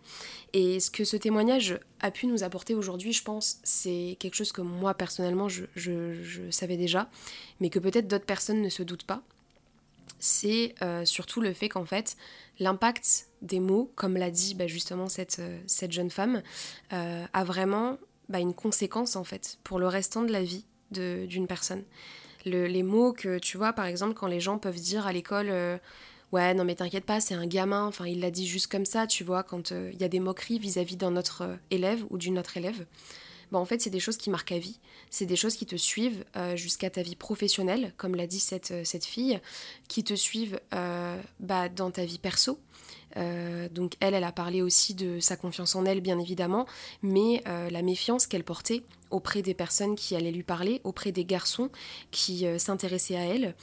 Et 0.52 0.80
ce 0.80 0.90
que 0.90 1.04
ce 1.04 1.16
témoignage 1.16 1.78
a 2.00 2.10
pu 2.10 2.26
nous 2.26 2.42
apporter 2.42 2.74
aujourd'hui 2.74 3.12
je 3.12 3.22
pense 3.22 3.58
c'est 3.62 4.16
quelque 4.18 4.34
chose 4.34 4.52
que 4.52 4.62
moi 4.62 4.94
personnellement 4.94 5.35
je, 5.48 6.50
savais 6.50 6.76
déjà, 6.76 7.08
mais 7.60 7.70
que 7.70 7.78
peut-être 7.78 8.08
d'autres 8.08 8.24
personnes 8.24 8.62
ne 8.62 8.68
se 8.68 8.82
doutent 8.82 9.04
pas, 9.04 9.22
c'est 10.18 10.74
euh, 10.82 11.04
surtout 11.04 11.40
le 11.40 11.52
fait 11.52 11.68
qu'en 11.68 11.84
fait, 11.84 12.16
l'impact 12.58 13.28
des 13.42 13.60
mots, 13.60 13.90
comme 13.96 14.16
l'a 14.16 14.30
dit 14.30 14.54
bah, 14.54 14.66
justement 14.66 15.08
cette, 15.08 15.38
euh, 15.40 15.60
cette, 15.66 15.92
jeune 15.92 16.10
femme, 16.10 16.42
euh, 16.92 17.24
a 17.32 17.44
vraiment 17.44 17.98
bah, 18.28 18.40
une 18.40 18.54
conséquence 18.54 19.16
en 19.16 19.24
fait 19.24 19.58
pour 19.62 19.78
le 19.78 19.86
restant 19.86 20.22
de 20.22 20.32
la 20.32 20.42
vie 20.42 20.64
d'une 20.90 21.46
personne. 21.48 21.82
les 22.44 22.82
mots 22.84 23.12
que 23.12 23.38
tu 23.38 23.56
vois, 23.56 23.72
par 23.72 23.86
exemple, 23.86 24.14
quand 24.14 24.28
les 24.28 24.40
gens 24.40 24.58
peuvent 24.58 24.80
dire 24.80 25.06
à 25.06 25.12
l'école 25.12 25.80
ouais 26.32 26.54
non 26.54 26.64
mais 26.64 26.74
t'inquiète 26.74 27.04
pas 27.04 27.20
c'est 27.20 27.34
un 27.34 27.46
gamin 27.46 27.86
enfin 27.86 28.06
il 28.06 28.20
l'a 28.20 28.32
dit 28.32 28.48
juste 28.48 28.66
comme 28.66 28.84
ça 28.84 29.06
tu 29.06 29.22
vois 29.22 29.44
quand 29.44 29.70
il 29.70 30.00
y 30.00 30.04
a 30.04 30.08
des 30.08 30.18
moqueries 30.18 30.58
vis-à-vis 30.58 30.96
d'un 30.96 31.16
autre 31.16 31.56
élève 31.70 32.04
ou 32.10 32.18
d'une 32.18 32.38
autre 32.38 32.56
élève 32.56 32.84
bah, 33.50 33.58
en 33.58 33.64
fait, 33.64 33.80
c'est 33.80 33.90
des 33.90 34.00
choses 34.00 34.16
qui 34.16 34.30
marquent 34.30 34.52
à 34.52 34.58
vie. 34.58 34.78
C'est 35.10 35.26
des 35.26 35.36
choses 35.36 35.56
qui 35.56 35.66
te 35.66 35.76
suivent 35.76 36.24
euh, 36.36 36.56
jusqu'à 36.56 36.90
ta 36.90 37.02
vie 37.02 37.16
professionnelle, 37.16 37.92
comme 37.96 38.14
l'a 38.14 38.26
dit 38.26 38.40
cette, 38.40 38.70
euh, 38.72 39.00
fille, 39.00 39.40
qui 39.88 40.04
te 40.04 40.14
suivent 40.14 40.60
euh, 40.74 41.20
bah, 41.40 41.68
dans 41.68 41.90
ta 41.90 42.04
vie 42.04 42.18
perso. 42.18 42.58
Donc 43.16 43.94
elle, 44.00 44.14
elle 44.14 44.24
a 44.24 44.32
parlé 44.32 44.60
aussi 44.60 44.94
de 44.94 45.20
sa 45.20 45.36
confiance 45.36 45.74
en 45.74 45.86
elle, 45.86 46.00
bien 46.00 46.18
évidemment, 46.18 46.66
mais 47.02 47.42
la 47.46 47.82
méfiance 47.82 48.26
qu'elle 48.26 48.44
portait 48.44 48.82
auprès 49.10 49.40
des 49.40 49.54
personnes 49.54 49.94
qui 49.94 50.14
allaient 50.16 50.32
lui 50.32 50.42
parler, 50.42 50.80
auprès 50.84 51.12
des 51.12 51.24
garçons 51.24 51.70
qui 52.10 52.46
s'intéressaient 52.58 53.16
à 53.16 53.24
elle 53.24 53.54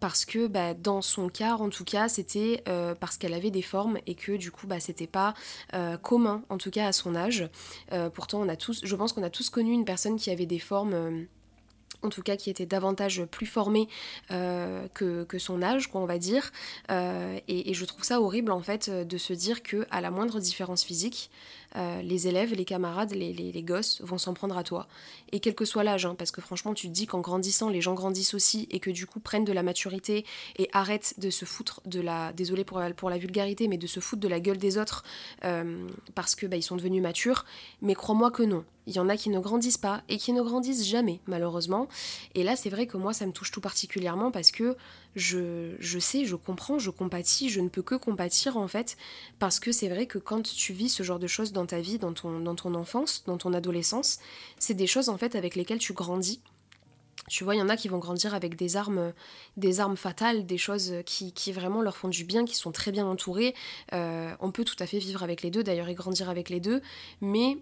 parce 0.00 0.24
que 0.24 0.46
bah, 0.46 0.74
dans 0.74 1.02
son 1.02 1.28
cas, 1.28 1.56
en 1.56 1.68
tout 1.70 1.84
cas, 1.84 2.08
c'était 2.08 2.62
euh, 2.68 2.94
parce 2.94 3.16
qu'elle 3.16 3.34
avait 3.34 3.50
des 3.50 3.62
formes 3.62 3.98
et 4.06 4.14
que 4.14 4.32
du 4.32 4.50
coup, 4.50 4.66
bah, 4.66 4.80
c'était 4.80 5.06
pas 5.06 5.34
euh, 5.74 5.96
commun, 5.96 6.42
en 6.48 6.58
tout 6.58 6.70
cas 6.70 6.86
à 6.86 6.92
son 6.92 7.14
âge. 7.14 7.48
Euh, 7.92 8.10
pourtant, 8.10 8.42
on 8.42 8.48
je 8.48 8.96
pense 8.96 9.12
qu'on 9.12 9.22
a 9.22 9.30
tous 9.30 9.50
connu 9.50 9.72
une 9.72 9.84
personne 9.84 10.16
qui 10.16 10.30
avait 10.30 10.46
des 10.46 10.58
formes 10.58 11.26
en 12.02 12.08
tout 12.08 12.22
cas 12.22 12.36
qui 12.36 12.50
était 12.50 12.66
davantage 12.66 13.24
plus 13.24 13.46
formé 13.46 13.88
que, 14.28 15.38
son 15.38 15.62
âge, 15.62 15.88
quoi, 15.88 16.00
on 16.00 16.06
va 16.06 16.18
dire. 16.18 16.52
et, 16.90 17.70
et, 17.70 17.74
je 17.74 17.84
trouve 17.84 18.04
ça 18.04 18.20
horrible 18.20 18.52
en 18.52 18.62
fait 18.62 18.90
de 18.90 19.18
se 19.18 19.32
dire 19.32 19.62
que 19.62 19.86
à 19.90 20.00
la 20.00 20.10
moindre 20.10 20.40
différence 20.40 20.84
physique, 20.84 21.30
euh, 21.76 22.00
les 22.02 22.28
élèves, 22.28 22.54
les 22.54 22.64
camarades, 22.64 23.12
les, 23.12 23.62
gosses 23.62 24.00
vont 24.02 24.18
s'en 24.18 24.34
prendre 24.34 24.56
à 24.56 24.64
toi. 24.64 24.88
Et 25.32 25.40
quel 25.40 25.54
que 25.54 25.64
soit 25.64 25.84
l'âge, 25.84 26.06
hein, 26.06 26.14
parce 26.16 26.30
que 26.30 26.40
franchement, 26.40 26.74
tu 26.74 26.88
te 26.88 26.92
dis 26.92 27.06
qu'en 27.06 27.20
grandissant, 27.20 27.68
les 27.68 27.80
gens 27.80 27.94
grandissent 27.94 28.34
aussi 28.34 28.66
et 28.70 28.80
que 28.80 28.90
du 28.90 29.06
coup 29.06 29.20
prennent 29.20 29.44
de 29.44 29.52
la 29.52 29.62
maturité 29.62 30.24
et 30.58 30.68
arrêtent 30.72 31.14
de 31.18 31.30
se 31.30 31.44
foutre 31.44 31.80
de 31.84 32.00
la. 32.00 32.32
Désolé 32.32 32.64
pour, 32.64 32.80
pour 32.96 33.10
la 33.10 33.18
vulgarité, 33.18 33.68
mais 33.68 33.78
de 33.78 33.86
se 33.86 34.00
foutre 34.00 34.22
de 34.22 34.28
la 34.28 34.40
gueule 34.40 34.58
des 34.58 34.78
autres 34.78 35.04
euh, 35.44 35.86
parce 36.14 36.34
que 36.34 36.46
bah, 36.46 36.56
ils 36.56 36.62
sont 36.62 36.76
devenus 36.76 37.02
matures. 37.02 37.44
Mais 37.82 37.94
crois-moi 37.94 38.30
que 38.30 38.42
non. 38.42 38.64
Il 38.86 38.94
y 38.94 39.00
en 39.00 39.10
a 39.10 39.18
qui 39.18 39.28
ne 39.28 39.38
grandissent 39.38 39.76
pas 39.76 40.02
et 40.08 40.16
qui 40.16 40.32
ne 40.32 40.40
grandissent 40.40 40.86
jamais, 40.86 41.20
malheureusement. 41.26 41.88
Et 42.34 42.42
là, 42.42 42.56
c'est 42.56 42.70
vrai 42.70 42.86
que 42.86 42.96
moi, 42.96 43.12
ça 43.12 43.26
me 43.26 43.32
touche 43.32 43.50
tout 43.50 43.60
particulièrement 43.60 44.30
parce 44.30 44.50
que 44.50 44.78
je, 45.16 45.74
je 45.78 45.98
sais, 45.98 46.24
je 46.24 46.36
comprends, 46.36 46.78
je 46.78 46.90
compatis, 46.90 47.48
je 47.48 47.60
ne 47.60 47.68
peux 47.68 47.82
que 47.82 47.94
compatir 47.94 48.56
en 48.56 48.68
fait, 48.68 48.96
parce 49.38 49.60
que 49.60 49.72
c'est 49.72 49.88
vrai 49.88 50.06
que 50.06 50.18
quand 50.18 50.42
tu 50.42 50.72
vis 50.72 50.88
ce 50.88 51.02
genre 51.02 51.18
de 51.18 51.26
choses 51.26 51.52
dans 51.52 51.66
ta 51.66 51.80
vie, 51.80 51.98
dans 51.98 52.12
ton, 52.12 52.40
dans 52.40 52.54
ton 52.54 52.74
enfance, 52.74 53.24
dans 53.26 53.38
ton 53.38 53.52
adolescence, 53.52 54.18
c'est 54.58 54.74
des 54.74 54.86
choses 54.86 55.08
en 55.08 55.18
fait 55.18 55.34
avec 55.34 55.56
lesquelles 55.56 55.78
tu 55.78 55.92
grandis. 55.92 56.40
Tu 57.28 57.44
vois, 57.44 57.54
il 57.54 57.58
y 57.58 57.62
en 57.62 57.68
a 57.68 57.76
qui 57.76 57.88
vont 57.88 57.98
grandir 57.98 58.34
avec 58.34 58.56
des 58.56 58.76
armes, 58.76 59.12
des 59.56 59.80
armes 59.80 59.96
fatales, 59.96 60.46
des 60.46 60.56
choses 60.56 60.94
qui, 61.04 61.32
qui 61.32 61.52
vraiment 61.52 61.82
leur 61.82 61.96
font 61.96 62.08
du 62.08 62.24
bien, 62.24 62.46
qui 62.46 62.56
sont 62.56 62.72
très 62.72 62.90
bien 62.90 63.06
entourées. 63.06 63.54
Euh, 63.92 64.34
on 64.40 64.50
peut 64.50 64.64
tout 64.64 64.76
à 64.78 64.86
fait 64.86 64.98
vivre 64.98 65.22
avec 65.22 65.42
les 65.42 65.50
deux, 65.50 65.62
d'ailleurs, 65.62 65.88
et 65.88 65.94
grandir 65.94 66.30
avec 66.30 66.48
les 66.48 66.60
deux. 66.60 66.80
Mais 67.20 67.58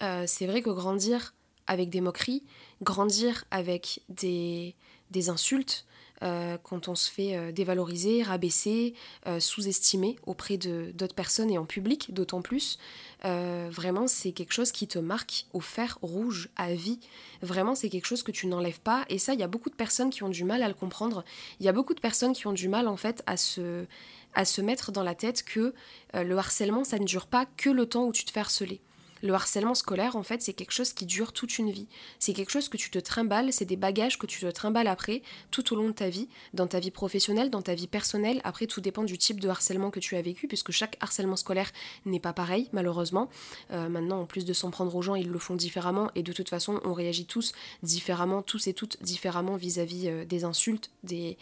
euh, 0.00 0.24
c'est 0.26 0.46
vrai 0.46 0.62
que 0.62 0.70
grandir 0.70 1.34
avec 1.66 1.90
des 1.90 2.00
moqueries, 2.00 2.42
grandir 2.80 3.44
avec 3.50 4.00
des, 4.08 4.74
des 5.10 5.28
insultes, 5.28 5.84
euh, 6.22 6.56
quand 6.62 6.88
on 6.88 6.94
se 6.94 7.10
fait 7.10 7.36
euh, 7.36 7.52
dévaloriser, 7.52 8.22
rabaisser, 8.22 8.94
euh, 9.26 9.40
sous-estimer 9.40 10.16
auprès 10.26 10.56
d'autres 10.56 11.14
personnes 11.14 11.50
et 11.50 11.58
en 11.58 11.64
public 11.64 12.14
d'autant 12.14 12.42
plus. 12.42 12.78
vraiment, 13.24 14.06
c'est 14.06 14.32
quelque 14.32 14.52
chose 14.52 14.72
qui 14.72 14.86
te 14.88 14.98
marque 14.98 15.46
au 15.52 15.60
fer 15.60 15.98
rouge 16.02 16.48
à 16.56 16.74
vie. 16.74 16.98
Vraiment, 17.40 17.74
c'est 17.74 17.88
quelque 17.88 18.06
chose 18.06 18.22
que 18.22 18.32
tu 18.32 18.46
n'enlèves 18.46 18.80
pas. 18.80 19.04
Et 19.08 19.18
ça, 19.18 19.34
il 19.34 19.40
y 19.40 19.44
a 19.44 19.48
beaucoup 19.48 19.70
de 19.70 19.76
personnes 19.76 20.10
qui 20.10 20.22
ont 20.22 20.28
du 20.28 20.44
mal 20.44 20.62
à 20.62 20.68
le 20.68 20.74
comprendre. 20.74 21.24
Il 21.60 21.66
y 21.66 21.68
a 21.68 21.72
beaucoup 21.72 21.94
de 21.94 22.00
personnes 22.00 22.32
qui 22.32 22.46
ont 22.46 22.52
du 22.52 22.68
mal 22.68 22.88
en 22.88 22.96
fait 22.96 23.22
à 23.26 23.36
se, 23.36 23.86
à 24.34 24.44
se 24.44 24.60
mettre 24.60 24.90
dans 24.92 25.04
la 25.04 25.14
tête 25.14 25.44
que 25.44 25.72
le 26.14 26.36
harcèlement, 26.36 26.84
ça 26.84 26.98
ne 26.98 27.04
dure 27.04 27.26
pas 27.26 27.46
que 27.56 27.70
le 27.70 27.86
temps 27.86 28.06
où 28.06 28.12
tu 28.12 28.24
te 28.24 28.32
fais 28.32 28.40
harceler. 28.40 28.80
Le 29.22 29.32
harcèlement 29.34 29.74
scolaire, 29.74 30.16
en 30.16 30.22
fait, 30.22 30.42
c'est 30.42 30.52
quelque 30.52 30.72
chose 30.72 30.92
qui 30.92 31.06
dure 31.06 31.32
toute 31.32 31.58
une 31.58 31.70
vie. 31.70 31.86
C'est 32.18 32.32
quelque 32.32 32.50
chose 32.50 32.68
que 32.68 32.76
tu 32.76 32.90
te 32.90 32.98
trimbales, 32.98 33.52
c'est 33.52 33.64
des 33.64 33.76
bagages 33.76 34.18
que 34.18 34.26
tu 34.26 34.40
te 34.40 34.46
trimbales 34.46 34.88
après, 34.88 35.22
tout 35.50 35.72
au 35.72 35.76
long 35.76 35.88
de 35.88 35.92
ta 35.92 36.08
vie, 36.08 36.28
dans 36.54 36.66
ta 36.66 36.80
vie 36.80 36.90
professionnelle, 36.90 37.50
dans 37.50 37.62
ta 37.62 37.74
vie 37.74 37.86
personnelle. 37.86 38.40
Après, 38.44 38.66
tout 38.66 38.80
dépend 38.80 39.04
du 39.04 39.18
type 39.18 39.40
de 39.40 39.48
harcèlement 39.48 39.90
que 39.90 40.00
tu 40.00 40.16
as 40.16 40.22
vécu, 40.22 40.48
puisque 40.48 40.72
chaque 40.72 40.96
harcèlement 41.00 41.36
scolaire 41.36 41.70
n'est 42.04 42.20
pas 42.20 42.32
pareil, 42.32 42.68
malheureusement. 42.72 43.28
Euh, 43.70 43.88
maintenant, 43.88 44.20
en 44.20 44.26
plus 44.26 44.44
de 44.44 44.52
s'en 44.52 44.70
prendre 44.70 44.94
aux 44.94 45.02
gens, 45.02 45.14
ils 45.14 45.28
le 45.28 45.38
font 45.38 45.54
différemment, 45.54 46.10
et 46.14 46.22
de 46.22 46.32
toute 46.32 46.48
façon, 46.48 46.80
on 46.84 46.92
réagit 46.92 47.26
tous 47.26 47.52
différemment, 47.82 48.42
tous 48.42 48.66
et 48.66 48.74
toutes 48.74 49.02
différemment 49.02 49.56
vis-à-vis 49.56 50.08
euh, 50.08 50.24
des 50.24 50.44
insultes, 50.44 50.90
des, 51.04 51.36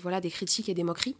voilà, 0.00 0.20
des 0.20 0.30
critiques 0.30 0.68
et 0.68 0.74
des 0.74 0.84
moqueries. 0.84 1.16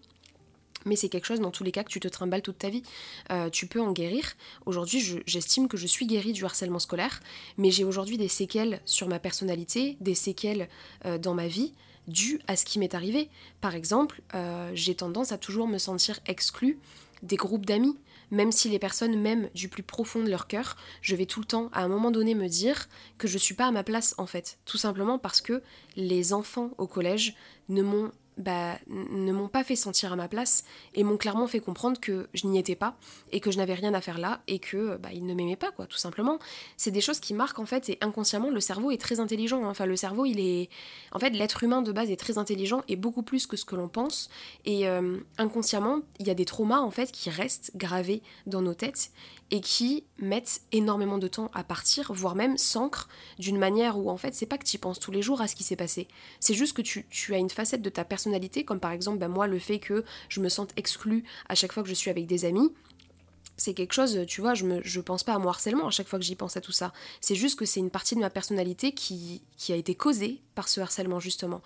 Mais 0.85 0.97
c'est 0.97 1.09
quelque 1.09 1.27
chose 1.27 1.41
dans 1.41 1.51
tous 1.51 1.65
les 1.65 1.73
cas 1.73 1.85
que 1.85 1.91
tu 1.91 2.01
te 2.01 2.09
trimbales 2.09 2.43
toute 2.43 2.59
ta 2.59 2.69
vie. 2.69 2.83
Euh, 3.31 3.51
tu 3.51 3.67
peux 3.67 3.81
en 3.81 3.93
guérir. 3.93 4.33
Aujourd'hui, 4.67 5.23
j'estime 5.27 5.69
que 5.69 5.77
je 5.77 5.87
suis 5.87 6.07
guérie 6.07 6.33
du 6.33 6.45
harcèlement 6.45 6.79
scolaire, 6.79 7.21
mais 7.59 7.71
j'ai 7.71 7.85
aujourd'hui 7.85 8.19
des 8.19 8.29
séquelles 8.29 8.81
sur 8.85 9.09
ma 9.09 9.19
personnalité, 9.19 9.97
des 10.01 10.15
séquelles 10.15 10.69
euh, 11.05 11.19
dans 11.19 11.35
ma 11.35 11.49
vie 11.49 11.73
dues 12.09 12.41
à 12.47 12.57
ce 12.57 12.65
qui 12.65 12.79
m'est 12.79 12.95
arrivé. 12.95 13.29
Par 13.61 13.75
exemple, 13.75 14.23
euh, 14.35 14.71
j'ai 14.75 14.95
tendance 14.95 15.33
à 15.33 15.39
toujours 15.39 15.69
me 15.69 15.79
sentir 15.79 16.19
exclue 16.27 16.79
des 17.23 17.37
groupes 17.37 17.67
d'amis. 17.67 17.97
Même 18.31 18.53
si 18.53 18.69
les 18.69 18.79
personnes 18.79 19.21
m'aiment 19.21 19.51
du 19.55 19.69
plus 19.69 19.83
profond 19.83 20.23
de 20.23 20.31
leur 20.31 20.47
cœur, 20.47 20.77
je 21.03 21.17
vais 21.17 21.27
tout 21.27 21.41
le 21.41 21.47
temps, 21.47 21.69
à 21.73 21.83
un 21.83 21.89
moment 21.89 22.13
donné, 22.13 22.37
me 22.37 22.47
dire 22.47 22.89
que 23.19 23.27
je 23.27 23.37
suis 23.37 23.55
pas 23.55 23.67
à 23.67 23.73
ma 23.73 23.83
place 23.83 24.15
en 24.19 24.27
fait. 24.27 24.59
Tout 24.67 24.79
simplement 24.79 25.19
parce 25.19 25.41
que 25.41 25.63
les 25.97 26.33
enfants 26.33 26.71
au 26.79 26.87
collège 26.87 27.35
ne 27.69 27.83
m'ont 27.83 28.13
bah, 28.37 28.79
ne 28.89 29.33
m'ont 29.33 29.49
pas 29.49 29.65
fait 29.65 29.77
sentir 29.77 30.13
à 30.13 30.17
ma 30.17 30.29
place 30.29 30.65
et 30.95 31.05
m'ont 31.05 31.17
clairement 31.17 31.47
fait 31.47 31.61
comprendre 31.61 32.01
que 32.01 32.29
je 32.33 32.47
n'y 32.47 32.59
étais 32.59 32.75
pas 32.75 32.97
et 33.33 33.41
que 33.41 33.51
je 33.51 33.59
n'avais 33.59 33.75
rien 33.75 33.93
à 33.93 34.01
faire 34.01 34.19
là 34.19 34.41
et 34.47 34.59
que 34.59 34.97
bah, 34.97 35.11
ils 35.13 35.27
ne 35.27 35.35
m'aimaient 35.35 35.57
pas 35.57 35.71
quoi 35.71 35.87
tout 35.87 35.99
simplement 35.99 36.39
c'est 36.77 36.91
des 36.91 37.01
choses 37.01 37.21
qui 37.21 37.35
marquent 37.35 37.59
en 37.59 37.67
fait 37.67 37.89
et 37.89 37.99
inconsciemment 38.01 38.51
le 38.51 38.61
cerveau 38.61 38.91
est 38.91 39.01
très 39.01 39.21
intelligent 39.21 39.65
hein. 39.65 39.71
enfin 39.71 39.87
le 39.87 39.97
cerveau 39.97 40.25
il 40.25 40.41
est 40.41 40.71
en 41.13 41.19
fait 41.19 41.31
l'être 41.31 41.63
humain 41.65 41.83
de 41.83 41.93
base 41.93 42.11
est 42.11 42.17
très 42.17 42.39
intelligent 42.39 42.83
et 42.89 42.97
beaucoup 42.97 43.23
plus 43.23 43.47
que 43.47 43.57
ce 43.57 43.65
que 43.65 43.77
l'on 43.77 43.89
pense 43.89 44.31
et 44.65 44.89
euh, 44.89 45.19
inconsciemment 45.39 46.01
il 46.19 46.27
y 46.27 46.31
a 46.31 46.35
des 46.35 46.45
traumas 46.45 46.81
en 46.81 46.91
fait 46.91 47.13
qui 47.13 47.31
restent 47.31 47.73
gravés 47.77 48.23
dans 48.47 48.63
nos 48.63 48.75
têtes 48.75 49.11
et 49.51 49.61
qui 49.61 50.05
mettent 50.19 50.63
énormément 50.73 51.19
de 51.19 51.29
temps 51.29 51.51
à 51.55 51.65
partir, 51.65 52.13
voire 52.13 52.35
même 52.35 52.57
s'ancrent 52.57 53.09
d'une 53.39 53.59
manière 53.59 53.99
où 53.99 54.11
en 54.11 54.17
fait 54.17 54.35
c'est 54.35 54.47
pas 54.47 54.59
que 54.59 54.65
tu 54.65 54.79
penses 54.79 55.01
tous 55.01 55.11
les 55.11 55.23
jours 55.23 55.41
à 55.41 55.49
ce 55.49 55.57
qui 55.57 55.65
s'est 55.65 55.77
passé, 55.77 56.09
c'est 56.39 56.55
juste 56.55 56.77
que 56.77 56.83
tu, 56.83 57.35
as 57.35 57.39
une 57.39 57.51
facette 57.51 57.83
de 57.83 57.91
ta 57.91 58.05
personnalité, 58.05 58.65
comme 58.65 58.81
par 58.81 58.93
exemple 58.93 59.19
ben, 59.19 59.29
moi 59.29 59.47
le 59.47 59.59
fait 59.59 59.79
que 59.79 60.05
je 60.29 60.41
me 60.41 60.49
sente 60.49 60.73
exclue 60.77 61.25
à 61.49 61.55
chaque 61.55 61.73
fois 61.73 61.83
que 61.83 61.89
je 61.89 61.95
suis 61.95 62.11
avec 62.11 62.27
des 62.27 62.45
amis, 62.45 62.73
c'est 63.61 63.75
quelque 63.75 63.93
chose, 63.93 64.25
tu 64.27 64.41
vois, 64.41 64.55
je 64.55 64.65
ne 64.65 65.03
pense 65.03 65.23
pas 65.23 65.35
à 65.35 65.39
mon 65.39 65.51
harcèlement 65.51 65.87
à 65.87 65.91
chaque 65.91 66.09
fois 66.09 66.19
que 66.19 66.25
j'y 66.25 66.35
pense 66.35 66.57
à 66.57 66.63
tout 66.63 66.73
ça. 66.73 66.95
C'est 67.21 67.35
juste 67.35 67.59
que 67.59 67.67
c'est 67.67 67.79
une 67.79 67.91
partie 67.91 68.15
de 68.15 68.21
ma 68.21 68.31
personnalité 68.31 68.93
qui, 68.93 69.43
qui, 69.59 69.75
a 69.75 69.77
été 69.77 69.95
causée 69.95 70.41
par 70.55 70.67
ce 70.67 70.81
harcèlement, 70.81 71.21
justement. 71.21 71.61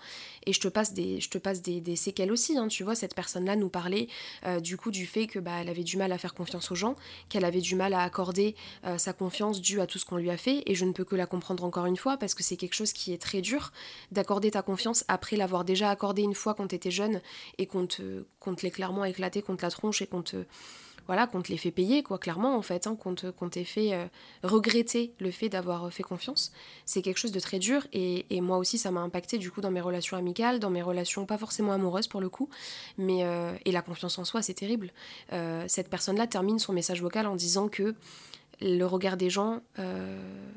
Et 0.45 0.51
je 0.51 0.59
te 0.59 0.67
passe 0.67 0.93
des, 0.93 1.21
je 1.21 1.29
te 1.29 1.37
passe 1.37 1.61
des, 1.61 1.95
séquelles 1.95 2.33
aussi, 2.33 2.57
hein, 2.57 2.67
tu 2.67 2.83
vois, 2.83 2.95
cette 2.95 3.15
personne-là 3.15 3.55
nous 3.55 3.69
parlait 3.69 4.09
euh, 4.45 4.59
du 4.59 4.75
coup 4.75 4.91
du 4.91 5.05
fait 5.05 5.25
que 5.25 5.39
bah, 5.39 5.61
elle 5.61 5.69
avait 5.69 5.85
du 5.85 5.95
mal 5.95 6.11
à 6.11 6.17
faire 6.17 6.33
confiance 6.33 6.69
aux 6.69 6.75
gens, 6.75 6.95
qu'elle 7.29 7.45
avait 7.45 7.61
du 7.61 7.75
mal 7.75 7.93
à 7.93 8.01
accorder 8.01 8.57
euh, 8.83 8.97
sa 8.97 9.13
confiance 9.13 9.61
due 9.61 9.79
à 9.79 9.87
tout 9.87 9.97
ce 9.97 10.03
qu'on 10.03 10.17
lui 10.17 10.29
a 10.29 10.37
fait, 10.37 10.63
et 10.65 10.75
je 10.75 10.83
ne 10.83 10.91
peux 10.91 11.05
que 11.05 11.15
la 11.15 11.27
comprendre 11.27 11.63
encore 11.63 11.85
une 11.85 11.95
fois, 11.95 12.17
parce 12.17 12.33
que 12.33 12.43
c'est 12.43 12.57
quelque 12.57 12.75
chose 12.75 12.91
qui 12.91 13.13
est 13.13 13.21
très 13.21 13.39
dur, 13.39 13.71
d'accorder 14.11 14.51
ta 14.51 14.63
confiance 14.63 15.05
après 15.07 15.37
l'avoir 15.37 15.63
déjà 15.63 15.89
accordé 15.89 16.23
une 16.23 16.35
fois 16.35 16.55
quand 16.55 16.67
tu 16.67 16.75
étais 16.75 16.91
jeune, 16.91 17.21
et 17.57 17.67
qu'on 17.67 17.87
te, 17.87 18.25
te 18.43 18.61
l'ait 18.63 18.71
clairement 18.71 19.05
éclaté 19.05 19.41
contre 19.41 19.63
la 19.63 19.71
tronche, 19.71 20.01
et 20.01 20.07
qu'on 20.07 20.21
te 20.21 20.43
voilà, 21.07 21.27
qu'on 21.27 21.41
te 21.41 21.49
les 21.51 21.57
fait 21.57 21.71
payer, 21.71 22.03
quoi, 22.03 22.17
clairement, 22.17 22.57
en 22.57 22.61
fait, 22.61 22.87
hein, 22.87 22.95
qu'on 22.95 23.49
t'ait 23.49 23.63
fait 23.63 23.93
euh, 23.93 24.05
regretter 24.43 25.13
le 25.19 25.31
fait 25.31 25.49
d'avoir 25.49 25.91
fait 25.93 26.03
confiance. 26.03 26.51
C'est 26.85 27.01
quelque 27.01 27.17
chose 27.17 27.31
de 27.31 27.39
très 27.39 27.59
dur, 27.59 27.85
et, 27.93 28.25
moi 28.41 28.57
aussi, 28.57 28.77
ça 28.77 28.91
m'a 28.91 29.01
impacté, 29.01 29.37
du 29.37 29.51
coup, 29.51 29.61
dans 29.61 29.71
mes 29.71 29.81
relations 29.81 30.17
amicales, 30.17 30.59
dans 30.59 30.69
mes 30.69 30.81
relations 30.81 31.25
pas 31.25 31.37
forcément 31.37 31.73
amoureuses, 31.73 32.07
pour 32.07 32.21
le 32.21 32.29
coup, 32.29 32.49
mais, 32.97 33.23
euh, 33.23 33.55
et 33.65 33.71
la 33.71 33.81
confiance 33.81 34.17
en 34.17 34.25
soi, 34.25 34.41
c'est 34.41 34.53
terrible. 34.53 34.91
Euh, 35.33 35.65
cette 35.67 35.89
personne-là 35.89 36.27
termine 36.27 36.59
son 36.59 36.73
message 36.73 37.01
vocal 37.01 37.27
en 37.27 37.35
disant 37.35 37.67
que 37.67 37.95
le 38.61 38.85
regard 38.85 39.17
des 39.17 39.29
gens, 39.29 39.61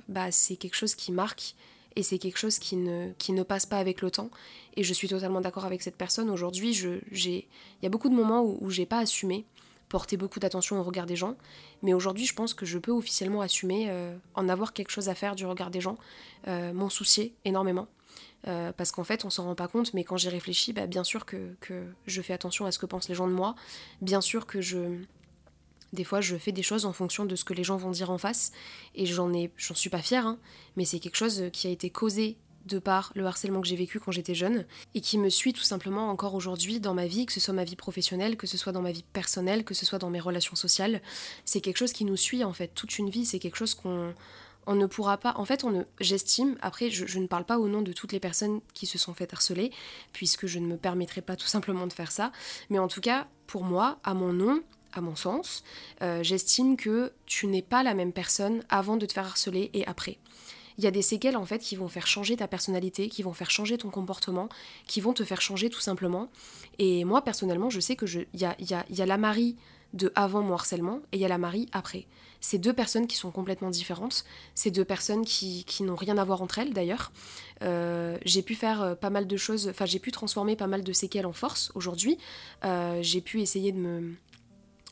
bah, 0.08 0.30
c'est 0.30 0.54
quelque 0.54 0.76
chose 0.76 0.94
qui 0.94 1.10
marque, 1.10 1.56
et 1.96 2.04
c'est 2.04 2.18
quelque 2.18 2.38
chose 2.38 2.60
qui 2.60 2.76
ne, 2.76 3.10
qui 3.18 3.32
ne 3.32 3.42
passe 3.42 3.66
pas 3.66 3.78
avec 3.78 4.02
le 4.02 4.10
temps. 4.12 4.30
Et 4.76 4.84
je 4.84 4.94
suis 4.94 5.08
totalement 5.08 5.40
d'accord 5.40 5.64
avec 5.64 5.82
cette 5.82 5.96
personne. 5.96 6.30
Aujourd'hui, 6.30 6.70
il 7.10 7.44
y 7.82 7.86
a 7.86 7.88
beaucoup 7.88 8.08
de 8.08 8.14
moments 8.14 8.42
où, 8.42 8.56
où 8.60 8.70
j'ai 8.70 8.86
pas 8.86 8.98
assumé 8.98 9.44
porter 9.88 10.16
beaucoup 10.16 10.40
d'attention 10.40 10.78
au 10.78 10.82
regard 10.82 11.06
des 11.06 11.16
gens. 11.16 11.36
Mais 11.82 11.94
aujourd'hui, 11.94 12.26
je 12.26 12.34
pense 12.34 12.54
que 12.54 12.66
je 12.66 12.78
peux 12.78 12.92
officiellement 12.92 13.40
assumer 13.40 13.86
euh, 13.88 14.16
en 14.34 14.48
avoir 14.48 14.72
quelque 14.72 14.90
chose 14.90 15.08
à 15.08 15.14
faire 15.14 15.34
du 15.34 15.46
regard 15.46 15.70
des 15.70 15.80
gens, 15.80 15.96
euh, 16.46 16.72
m'en 16.72 16.88
soucier 16.88 17.34
énormément. 17.44 17.88
Euh, 18.46 18.72
parce 18.72 18.92
qu'en 18.92 19.04
fait, 19.04 19.24
on 19.24 19.30
s'en 19.30 19.44
rend 19.44 19.54
pas 19.54 19.68
compte, 19.68 19.94
mais 19.94 20.04
quand 20.04 20.16
j'y 20.16 20.28
réfléchis, 20.28 20.72
bah, 20.72 20.86
bien 20.86 21.04
sûr 21.04 21.26
que, 21.26 21.56
je 22.06 22.22
fais 22.22 22.32
attention 22.32 22.66
à 22.66 22.72
ce 22.72 22.78
que 22.78 22.86
pensent 22.86 23.08
les 23.08 23.14
gens 23.14 23.28
de 23.28 23.32
moi. 23.32 23.54
Bien 24.00 24.20
sûr 24.20 24.46
que 24.46 24.60
je. 24.60 25.00
Des 25.94 26.04
fois, 26.04 26.20
je 26.20 26.36
fais 26.36 26.52
des 26.52 26.62
choses 26.62 26.84
en 26.84 26.92
fonction 26.92 27.24
de 27.24 27.34
ce 27.34 27.44
que 27.44 27.54
les 27.54 27.64
gens 27.64 27.78
vont 27.78 27.90
dire 27.90 28.10
en 28.10 28.18
face. 28.18 28.52
Et 28.94 29.06
j'en 29.06 29.32
ai, 29.32 29.50
j'en 29.56 29.74
suis 29.74 29.88
pas 29.88 30.02
fière, 30.02 30.26
hein, 30.26 30.38
mais 30.76 30.84
c'est 30.84 31.00
quelque 31.00 31.16
chose 31.16 31.44
qui 31.52 31.66
a 31.66 31.70
été 31.70 31.88
causé 31.88 32.36
de 32.68 32.78
par 32.78 33.12
le 33.14 33.26
harcèlement 33.26 33.60
que 33.60 33.66
j'ai 33.66 33.76
vécu 33.76 33.98
quand 33.98 34.12
j'étais 34.12 34.34
jeune 34.34 34.64
et 34.94 35.00
qui 35.00 35.18
me 35.18 35.28
suit 35.30 35.52
tout 35.52 35.62
simplement 35.62 36.10
encore 36.10 36.34
aujourd'hui 36.34 36.78
dans 36.78 36.94
ma 36.94 37.06
vie, 37.06 37.26
que 37.26 37.32
ce 37.32 37.40
soit 37.40 37.54
ma 37.54 37.64
vie 37.64 37.76
professionnelle, 37.76 38.36
que 38.36 38.46
ce 38.46 38.56
soit 38.56 38.72
dans 38.72 38.82
ma 38.82 38.92
vie 38.92 39.04
personnelle, 39.12 39.64
que 39.64 39.74
ce 39.74 39.84
soit 39.84 39.98
dans 39.98 40.10
mes 40.10 40.20
relations 40.20 40.54
sociales. 40.54 41.02
C'est 41.44 41.60
quelque 41.60 41.78
chose 41.78 41.92
qui 41.92 42.04
nous 42.04 42.16
suit 42.16 42.44
en 42.44 42.52
fait 42.52 42.68
toute 42.68 42.98
une 42.98 43.10
vie, 43.10 43.26
c'est 43.26 43.38
quelque 43.38 43.56
chose 43.56 43.74
qu'on 43.74 44.14
on 44.68 44.74
ne 44.74 44.86
pourra 44.86 45.16
pas. 45.16 45.32
En 45.36 45.46
fait, 45.46 45.64
on 45.64 45.70
ne, 45.70 45.82
j'estime. 45.98 46.56
Après, 46.60 46.90
je, 46.90 47.18
ne 47.18 47.26
parle 47.26 47.44
pas 47.44 47.58
au 47.58 47.68
nom 47.68 47.80
de 47.80 47.94
toutes 47.94 48.12
les 48.12 48.20
personnes 48.20 48.60
qui 48.74 48.84
se 48.84 48.98
sont 48.98 49.14
fait 49.14 49.32
harceler, 49.32 49.72
puisque 50.12 50.46
je 50.46 50.58
ne 50.58 50.66
me 50.66 50.76
permettrai 50.76 51.22
pas 51.22 51.36
tout 51.36 51.46
simplement 51.46 51.86
de 51.86 51.92
faire 51.92 52.12
ça. 52.12 52.32
Mais 52.68 52.78
en 52.78 52.86
tout 52.86 53.00
cas, 53.00 53.26
pour 53.46 53.64
moi, 53.64 53.98
à 54.04 54.12
mon 54.12 54.34
nom, 54.34 54.62
à 54.92 55.00
mon 55.00 55.16
sens, 55.16 55.64
euh, 56.02 56.22
j'estime 56.22 56.76
que 56.76 57.12
tu 57.24 57.46
n'es 57.46 57.62
pas 57.62 57.82
la 57.82 57.94
même 57.94 58.12
personne 58.12 58.62
avant 58.68 58.98
de 58.98 59.06
te 59.06 59.14
faire 59.14 59.24
harceler 59.24 59.70
et 59.72 59.86
après 59.86 60.18
il 60.78 60.84
y 60.84 60.86
a 60.86 60.90
des 60.90 61.02
séquelles 61.02 61.36
en 61.36 61.44
fait 61.44 61.58
qui 61.58 61.76
vont 61.76 61.88
faire 61.88 62.06
changer 62.06 62.36
ta 62.36 62.48
personnalité, 62.48 63.08
qui 63.08 63.22
vont 63.22 63.32
faire 63.32 63.50
changer 63.50 63.76
ton 63.76 63.90
comportement, 63.90 64.48
qui 64.86 65.00
vont 65.00 65.12
te 65.12 65.24
faire 65.24 65.40
changer 65.40 65.68
tout 65.68 65.80
simplement. 65.80 66.30
Et 66.78 67.04
moi 67.04 67.22
personnellement, 67.22 67.68
je 67.68 67.80
sais 67.80 67.96
que 67.96 68.06
je, 68.06 68.20
y 68.34 68.44
a, 68.44 68.56
y, 68.60 68.74
a, 68.74 68.84
y 68.88 69.02
a 69.02 69.06
la 69.06 69.18
Marie 69.18 69.56
de 69.94 70.12
avant 70.14 70.42
mon 70.42 70.54
harcèlement 70.54 71.00
et 71.12 71.16
il 71.16 71.20
y 71.20 71.24
a 71.24 71.28
la 71.28 71.38
Marie 71.38 71.66
après. 71.72 72.06
C'est 72.40 72.58
deux 72.58 72.72
personnes 72.72 73.06
qui 73.06 73.16
sont 73.16 73.32
complètement 73.32 73.70
différentes. 73.70 74.24
C'est 74.54 74.70
deux 74.70 74.84
personnes 74.84 75.24
qui, 75.24 75.64
qui 75.64 75.82
n'ont 75.82 75.96
rien 75.96 76.18
à 76.18 76.24
voir 76.24 76.42
entre 76.42 76.58
elles 76.58 76.72
d'ailleurs. 76.72 77.10
Euh, 77.62 78.16
j'ai 78.24 78.42
pu 78.42 78.54
faire 78.54 78.82
euh, 78.82 78.94
pas 78.94 79.10
mal 79.10 79.26
de 79.26 79.36
choses, 79.36 79.68
enfin 79.68 79.86
j'ai 79.86 79.98
pu 79.98 80.12
transformer 80.12 80.54
pas 80.54 80.68
mal 80.68 80.84
de 80.84 80.92
séquelles 80.92 81.26
en 81.26 81.32
force 81.32 81.72
aujourd'hui. 81.74 82.18
Euh, 82.64 83.00
j'ai 83.02 83.20
pu 83.20 83.40
essayer 83.40 83.72
de 83.72 83.78
me, 83.78 84.14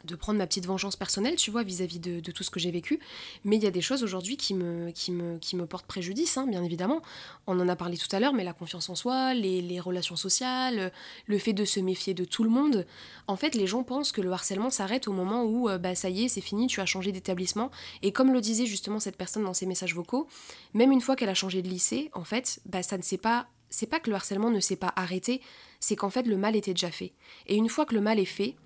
de 0.07 0.17
prendre 0.17 0.39
ma 0.39 0.47
petite 0.47 0.67
vengeance 0.67 0.97
personnelle, 0.97 1.37
tu 1.37 1.51
vois, 1.51 1.63
vis-à-vis 1.63 1.99
de, 1.99 2.31
tout 2.31 2.43
ce 2.43 2.51
que 2.51 2.61
j'ai 2.61 2.71
vécu. 2.71 3.01
Mais 3.45 3.57
il 3.57 3.63
y 3.63 3.67
a 3.67 3.71
des 3.71 3.81
choses 3.81 4.03
aujourd'hui 4.03 4.37
qui 4.37 4.55
me, 4.55 4.91
qui, 4.91 5.13
me, 5.13 5.39
qui 5.39 5.57
me 5.57 5.67
portent 5.67 5.87
préjudice, 5.87 6.37
hein, 6.37 6.47
bien 6.47 6.63
évidemment. 6.63 7.03
On 7.47 7.59
en 7.61 7.69
a 7.69 7.77
parlé 7.77 7.97
tout 7.97 8.15
à 8.15 8.21
l'heure, 8.21 8.33
mais 8.33 8.45
la 8.45 8.53
confiance 8.53 8.89
en 8.89 8.95
soi, 8.95 9.35
les, 9.35 9.81
relations 9.81 10.17
sociales, 10.17 10.93
le 11.27 11.39
fait 11.39 11.53
de 11.53 11.65
se 11.65 11.81
méfier 11.81 12.15
de 12.15 12.25
tout 12.25 12.43
le 12.43 12.51
monde. 12.51 12.87
En 13.27 13.37
fait, 13.37 13.55
les 13.55 13.67
gens 13.67 13.83
pensent 13.83 14.13
que 14.13 14.21
le 14.21 14.33
harcèlement 14.33 14.71
s'arrête 14.71 15.09
au 15.09 15.13
moment 15.13 15.45
où, 15.45 15.69
euh, 15.69 15.79
bah 15.79 15.95
ça 15.95 16.09
y 16.09 16.25
est, 16.25 16.29
c'est 16.29 16.41
fini, 16.41 16.67
tu 16.67 16.81
as 16.81 16.87
changé 16.87 17.13
d'établissement. 17.13 17.71
Et 18.03 18.13
comme 18.13 18.33
le 18.33 18.41
disait 18.41 18.67
justement 18.67 19.01
cette 19.01 19.17
personne 19.17 19.45
dans 19.45 19.55
ses 19.55 19.67
messages 19.67 19.95
vocaux, 19.95 20.29
même 20.73 20.93
une 20.93 21.01
fois 21.01 21.15
qu'elle 21.15 21.29
a 21.29 21.35
changé 21.35 21.61
de 21.63 21.69
lycée, 21.69 22.11
en 22.15 22.25
fait, 22.25 22.61
bah 22.65 22.83
ça 22.83 22.97
ne 22.97 23.03
s'est 23.03 23.19
pas 23.19 23.49
c'est 23.69 23.87
pas 23.87 24.01
que 24.01 24.11
le 24.11 24.17
harcèlement 24.17 24.51
ne 24.51 24.61
s'est 24.61 24.77
pas 24.77 24.93
arrêté, 24.97 25.41
c'est 25.81 25.97
qu'en 25.97 26.11
fait 26.11 26.23
le 26.23 26.37
mal 26.37 26.57
était 26.57 26.73
déjà 26.73 26.91
fait. 26.91 27.13
Et 27.47 27.57
une 27.57 27.69
fois 27.69 27.85
que 27.85 27.95
le 27.95 28.01
mal 28.01 28.19
est 28.19 28.25
fait, 28.25 28.57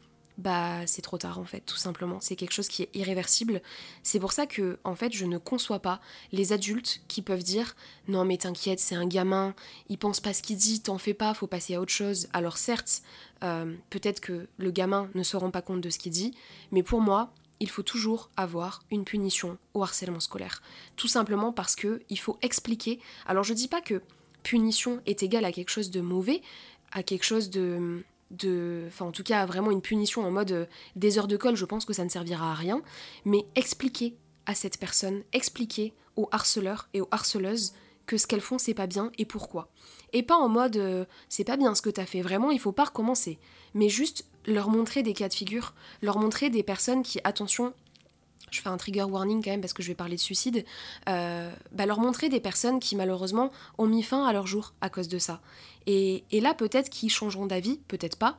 bah 0.40 0.86
c'est 0.86 1.02
trop 1.02 1.18
tard 1.18 1.38
en 1.38 1.44
fait, 1.44 1.60
tout 1.60 1.76
simplement. 1.76 2.18
C'est 2.20 2.36
quelque 2.36 2.52
chose 2.52 2.68
qui 2.68 2.82
est 2.82 2.90
irréversible. 2.94 3.62
C'est 4.02 4.18
pour 4.18 4.32
ça 4.32 4.46
que 4.46 4.78
en 4.84 4.94
fait 4.94 5.12
je 5.12 5.26
ne 5.26 5.38
conçois 5.38 5.80
pas 5.80 6.00
les 6.32 6.52
adultes 6.52 7.02
qui 7.08 7.22
peuvent 7.22 7.42
dire 7.42 7.76
non 8.08 8.24
mais 8.24 8.38
t'inquiète, 8.38 8.80
c'est 8.80 8.94
un 8.94 9.06
gamin, 9.06 9.54
il 9.88 9.98
pense 9.98 10.20
pas 10.20 10.32
ce 10.32 10.42
qu'il 10.42 10.56
dit, 10.56 10.80
t'en 10.80 10.98
fais 10.98 11.14
pas, 11.14 11.34
faut 11.34 11.46
passer 11.46 11.74
à 11.74 11.80
autre 11.80 11.92
chose. 11.92 12.28
Alors 12.32 12.56
certes, 12.56 13.02
euh, 13.44 13.74
peut-être 13.90 14.20
que 14.20 14.48
le 14.56 14.70
gamin 14.70 15.10
ne 15.14 15.22
se 15.22 15.36
rend 15.36 15.50
pas 15.50 15.62
compte 15.62 15.80
de 15.80 15.90
ce 15.90 15.98
qu'il 15.98 16.12
dit, 16.12 16.34
mais 16.72 16.82
pour 16.82 17.00
moi, 17.00 17.32
il 17.60 17.68
faut 17.68 17.82
toujours 17.82 18.30
avoir 18.36 18.82
une 18.90 19.04
punition 19.04 19.58
au 19.74 19.82
harcèlement 19.82 20.20
scolaire. 20.20 20.62
Tout 20.96 21.08
simplement 21.08 21.52
parce 21.52 21.76
que 21.76 22.02
il 22.08 22.18
faut 22.18 22.38
expliquer. 22.42 22.98
Alors 23.26 23.44
je 23.44 23.52
dis 23.52 23.68
pas 23.68 23.82
que 23.82 24.02
punition 24.42 25.02
est 25.06 25.22
égale 25.22 25.44
à 25.44 25.52
quelque 25.52 25.68
chose 25.68 25.90
de 25.90 26.00
mauvais, 26.00 26.40
à 26.92 27.02
quelque 27.02 27.24
chose 27.24 27.50
de 27.50 28.02
enfin 28.32 29.06
en 29.06 29.12
tout 29.12 29.22
cas 29.22 29.44
vraiment 29.46 29.70
une 29.70 29.82
punition 29.82 30.24
en 30.24 30.30
mode 30.30 30.52
euh, 30.52 30.66
des 30.96 31.18
heures 31.18 31.28
de 31.28 31.36
colle, 31.36 31.56
je 31.56 31.64
pense 31.64 31.84
que 31.84 31.92
ça 31.92 32.04
ne 32.04 32.08
servira 32.08 32.52
à 32.52 32.54
rien, 32.54 32.82
mais 33.24 33.44
expliquer 33.56 34.16
à 34.46 34.54
cette 34.54 34.78
personne, 34.78 35.22
expliquer 35.32 35.94
aux 36.16 36.28
harceleurs 36.32 36.88
et 36.94 37.00
aux 37.00 37.08
harceleuses 37.10 37.72
que 38.06 38.16
ce 38.16 38.26
qu'elles 38.26 38.40
font 38.40 38.58
c'est 38.58 38.74
pas 38.74 38.86
bien 38.86 39.10
et 39.18 39.24
pourquoi. 39.24 39.68
Et 40.12 40.22
pas 40.22 40.36
en 40.36 40.48
mode 40.48 40.76
euh, 40.76 41.04
c'est 41.28 41.44
pas 41.44 41.56
bien 41.56 41.74
ce 41.74 41.82
que 41.82 41.90
t'as 41.90 42.06
fait, 42.06 42.22
vraiment 42.22 42.50
il 42.50 42.60
faut 42.60 42.72
pas 42.72 42.84
recommencer, 42.84 43.38
mais 43.74 43.88
juste 43.88 44.26
leur 44.46 44.68
montrer 44.68 45.02
des 45.02 45.12
cas 45.12 45.28
de 45.28 45.34
figure, 45.34 45.74
leur 46.02 46.18
montrer 46.18 46.50
des 46.50 46.62
personnes 46.62 47.02
qui, 47.02 47.20
attention, 47.24 47.74
je 48.50 48.60
fais 48.60 48.68
un 48.68 48.76
trigger 48.76 49.04
warning 49.04 49.42
quand 49.42 49.50
même 49.50 49.60
parce 49.60 49.72
que 49.72 49.82
je 49.82 49.88
vais 49.88 49.94
parler 49.94 50.16
de 50.16 50.20
suicide, 50.20 50.64
euh, 51.08 51.50
bah 51.72 51.86
leur 51.86 51.98
montrer 51.98 52.28
des 52.28 52.40
personnes 52.40 52.80
qui 52.80 52.96
malheureusement 52.96 53.50
ont 53.78 53.86
mis 53.86 54.02
fin 54.02 54.26
à 54.26 54.32
leur 54.32 54.46
jour 54.46 54.74
à 54.80 54.90
cause 54.90 55.08
de 55.08 55.18
ça. 55.18 55.40
Et, 55.86 56.24
là 56.32 56.54
peut-être 56.54 56.90
qu'ils 56.90 57.10
changeront 57.10 57.46
d'avis, 57.46 57.78
peut-être 57.88 58.16
pas, 58.16 58.38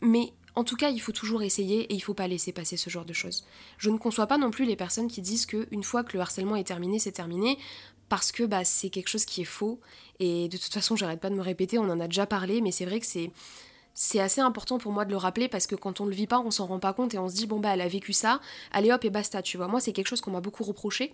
mais 0.00 0.32
en 0.54 0.64
tout 0.64 0.76
cas 0.76 0.90
il 0.90 1.00
faut 1.00 1.12
toujours 1.12 1.42
essayer 1.42 1.82
et 1.82 1.94
il 1.94 2.00
faut 2.00 2.14
pas 2.14 2.28
laisser 2.28 2.52
passer 2.52 2.76
ce 2.76 2.90
genre 2.90 3.04
de 3.04 3.12
choses. 3.12 3.44
Je 3.78 3.90
ne 3.90 3.98
conçois 3.98 4.26
pas 4.26 4.38
non 4.38 4.50
plus 4.50 4.64
les 4.64 4.76
personnes 4.76 5.08
qui 5.08 5.22
disent 5.22 5.46
qu'une 5.46 5.82
fois 5.82 6.04
que 6.04 6.14
le 6.14 6.20
harcèlement 6.20 6.56
est 6.56 6.64
terminé, 6.64 6.98
c'est 6.98 7.12
terminé, 7.12 7.58
parce 8.08 8.32
que 8.32 8.42
bah, 8.42 8.64
c'est 8.64 8.90
quelque 8.90 9.08
chose 9.08 9.24
qui 9.24 9.42
est 9.42 9.46
faux, 9.46 9.80
et 10.18 10.48
de 10.48 10.56
toute 10.56 10.72
façon 10.72 10.96
j'arrête 10.96 11.20
pas 11.20 11.30
de 11.30 11.34
me 11.34 11.42
répéter, 11.42 11.78
on 11.78 11.88
en 11.88 12.00
a 12.00 12.06
déjà 12.06 12.26
parlé, 12.26 12.60
mais 12.60 12.70
c'est 12.70 12.84
vrai 12.84 13.00
que 13.00 13.06
c'est 13.06 13.30
c'est 13.94 14.20
assez 14.20 14.40
important 14.40 14.78
pour 14.78 14.92
moi 14.92 15.04
de 15.04 15.10
le 15.10 15.16
rappeler 15.16 15.48
parce 15.48 15.66
que 15.66 15.74
quand 15.74 16.00
on 16.00 16.06
le 16.06 16.12
vit 16.12 16.26
pas, 16.26 16.40
on 16.40 16.50
s'en 16.50 16.66
rend 16.66 16.78
pas 16.78 16.92
compte 16.92 17.14
et 17.14 17.18
on 17.18 17.28
se 17.28 17.34
dit 17.34 17.46
bon 17.46 17.60
bah 17.60 17.70
elle 17.74 17.80
a 17.80 17.88
vécu 17.88 18.12
ça, 18.12 18.40
allez 18.72 18.90
hop 18.90 19.04
et 19.04 19.10
basta, 19.10 19.42
tu 19.42 19.56
vois. 19.56 19.68
Moi 19.68 19.80
c'est 19.80 19.92
quelque 19.92 20.08
chose 20.08 20.20
qu'on 20.20 20.30
m'a 20.30 20.40
beaucoup 20.40 20.64
reproché. 20.64 21.12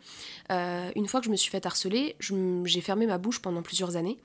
Euh, 0.51 0.91
une 0.97 1.07
fois 1.09 1.21
que 1.21 1.27
je 1.27 1.31
me 1.31 1.37
suis 1.37 1.51
fait 1.51 1.65
harceler, 1.67 2.17
j'ai 2.21 2.81
fermé 2.81 3.07
ma 3.07 3.19
bouche 3.19 3.41
pendant 3.41 3.63
plusieurs 3.63 3.97
années 3.97 4.19